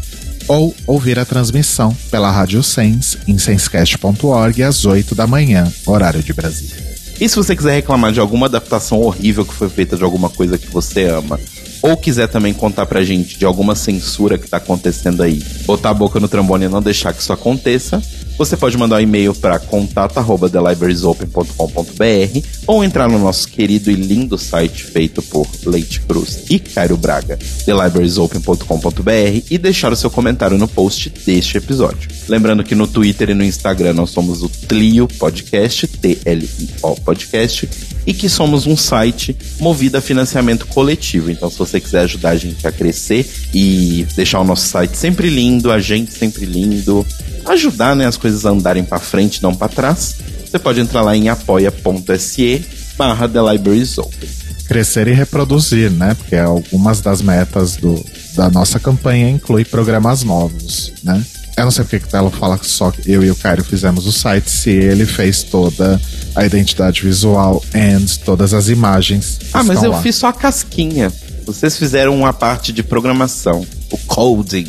[0.49, 6.33] ou ouvir a transmissão pela Rádio Sense em sensecast.org às 8 da manhã, horário de
[6.33, 6.89] Brasília.
[7.21, 10.57] E se você quiser reclamar de alguma adaptação horrível que foi feita de alguma coisa
[10.57, 11.39] que você ama,
[11.81, 15.93] ou quiser também contar pra gente de alguma censura que tá acontecendo aí, botar a
[15.93, 18.01] boca no trombone e não deixar que isso aconteça,
[18.39, 24.85] você pode mandar um e-mail para contato@thelibrariesopen.com.br ou entrar no nosso querido e lindo site
[24.85, 31.11] feito por Leite Cruz e Cairo Braga, thelibrariesopen.com.br e deixar o seu comentário no post
[31.25, 32.09] deste episódio.
[32.29, 37.67] Lembrando que no Twitter e no Instagram nós somos o Tlio Podcast, T-L-I-O Podcast,
[38.05, 41.29] e que somos um site movido a financiamento coletivo.
[41.31, 45.29] Então, se você quiser ajudar a gente a crescer e deixar o nosso site sempre
[45.29, 47.05] lindo, a gente sempre lindo,
[47.45, 50.15] ajudar né, as coisas a andarem para frente, não para trás,
[50.49, 52.65] você pode entrar lá em apoia.se
[52.97, 54.29] barra The Libraries Open.
[54.67, 56.15] crescer e reproduzir, né?
[56.15, 58.03] Porque algumas das metas do,
[58.35, 61.23] da nossa campanha inclui programas novos, né?
[61.59, 64.07] Eu não sei porque que o Telo fala que só eu e o Caio fizemos
[64.07, 65.99] o site, se ele fez toda
[66.33, 69.39] a identidade visual and todas as imagens.
[69.51, 70.01] Ah, mas eu lá.
[70.01, 71.11] fiz só a casquinha.
[71.45, 74.67] Vocês fizeram uma parte de programação, o coding.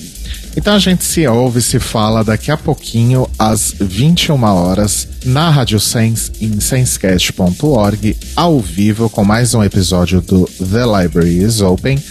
[0.57, 5.79] Então a gente se ouve, se fala daqui a pouquinho, às 21 horas, na Rádio
[5.79, 12.03] Sense, em sensecast.org, ao vivo, com mais um episódio do The Library is Open,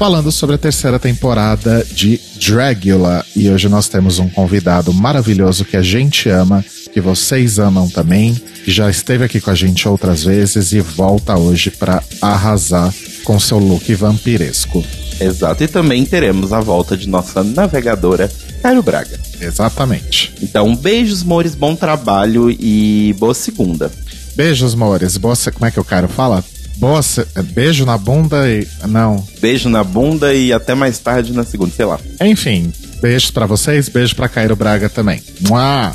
[0.00, 3.22] falando sobre a terceira temporada de Dragula.
[3.36, 8.32] E hoje nós temos um convidado maravilhoso que a gente ama, que vocês amam também,
[8.64, 12.90] que já esteve aqui com a gente outras vezes e volta hoje para arrasar
[13.24, 14.82] com seu look vampiresco.
[15.20, 15.64] Exato.
[15.64, 18.32] E também teremos a volta de nossa navegadora,
[18.62, 19.20] Caio Braga.
[19.38, 20.32] Exatamente.
[20.40, 23.92] Então, beijos, mores, bom trabalho e boa segunda.
[24.34, 25.18] Beijos, mores.
[25.18, 25.50] Boa se...
[25.50, 26.42] Como é que o cara fala?
[26.80, 27.22] Boa se...
[27.52, 28.66] Beijo na bunda e.
[28.88, 29.22] Não.
[29.38, 32.00] Beijo na bunda e até mais tarde na segunda, sei lá.
[32.22, 32.72] Enfim,
[33.02, 35.22] beijos pra vocês, beijo pra Cairo Braga também.
[35.46, 35.94] Mua!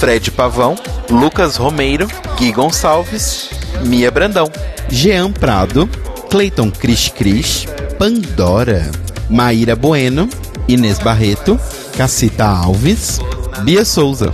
[0.00, 0.76] Fred Pavão,
[1.10, 3.50] Lucas Romeiro, Gui Gonçalves,
[3.84, 4.50] Mia Brandão,
[4.88, 5.86] Jean Prado,
[6.30, 7.66] Cleiton Cris Cris,
[7.98, 8.90] Pandora,
[9.28, 10.26] Maíra Bueno,
[10.66, 11.60] Inês Barreto,
[11.98, 13.20] Cacita Alves,
[13.62, 14.32] Bia Souza,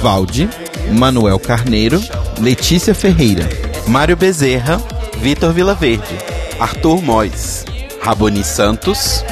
[0.00, 0.48] Valde,
[0.90, 2.02] Manuel Carneiro,
[2.40, 3.46] Letícia Ferreira,
[3.86, 4.80] Mário Bezerra,
[5.18, 6.16] Vitor Vilaverde,
[6.58, 7.66] Arthur Mois,
[8.00, 9.22] Raboni Santos,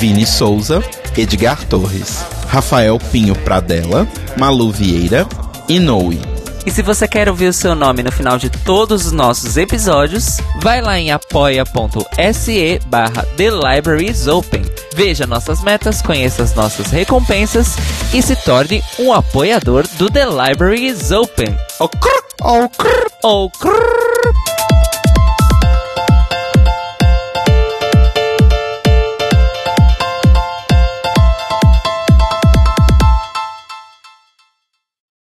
[0.00, 0.82] Vini Souza,
[1.16, 5.26] Edgar Torres, Rafael Pinho Pradella, Malu Vieira,
[5.68, 6.20] Inoue.
[6.66, 10.36] E se você quer ouvir o seu nome no final de todos os nossos episódios,
[10.60, 13.50] vai lá em apoia.se barra The
[14.30, 14.62] Open.
[14.94, 17.76] Veja nossas metas, conheça as nossas recompensas
[18.12, 21.56] e se torne um apoiador do The Libraries Open.
[23.58, 24.47] Crrr.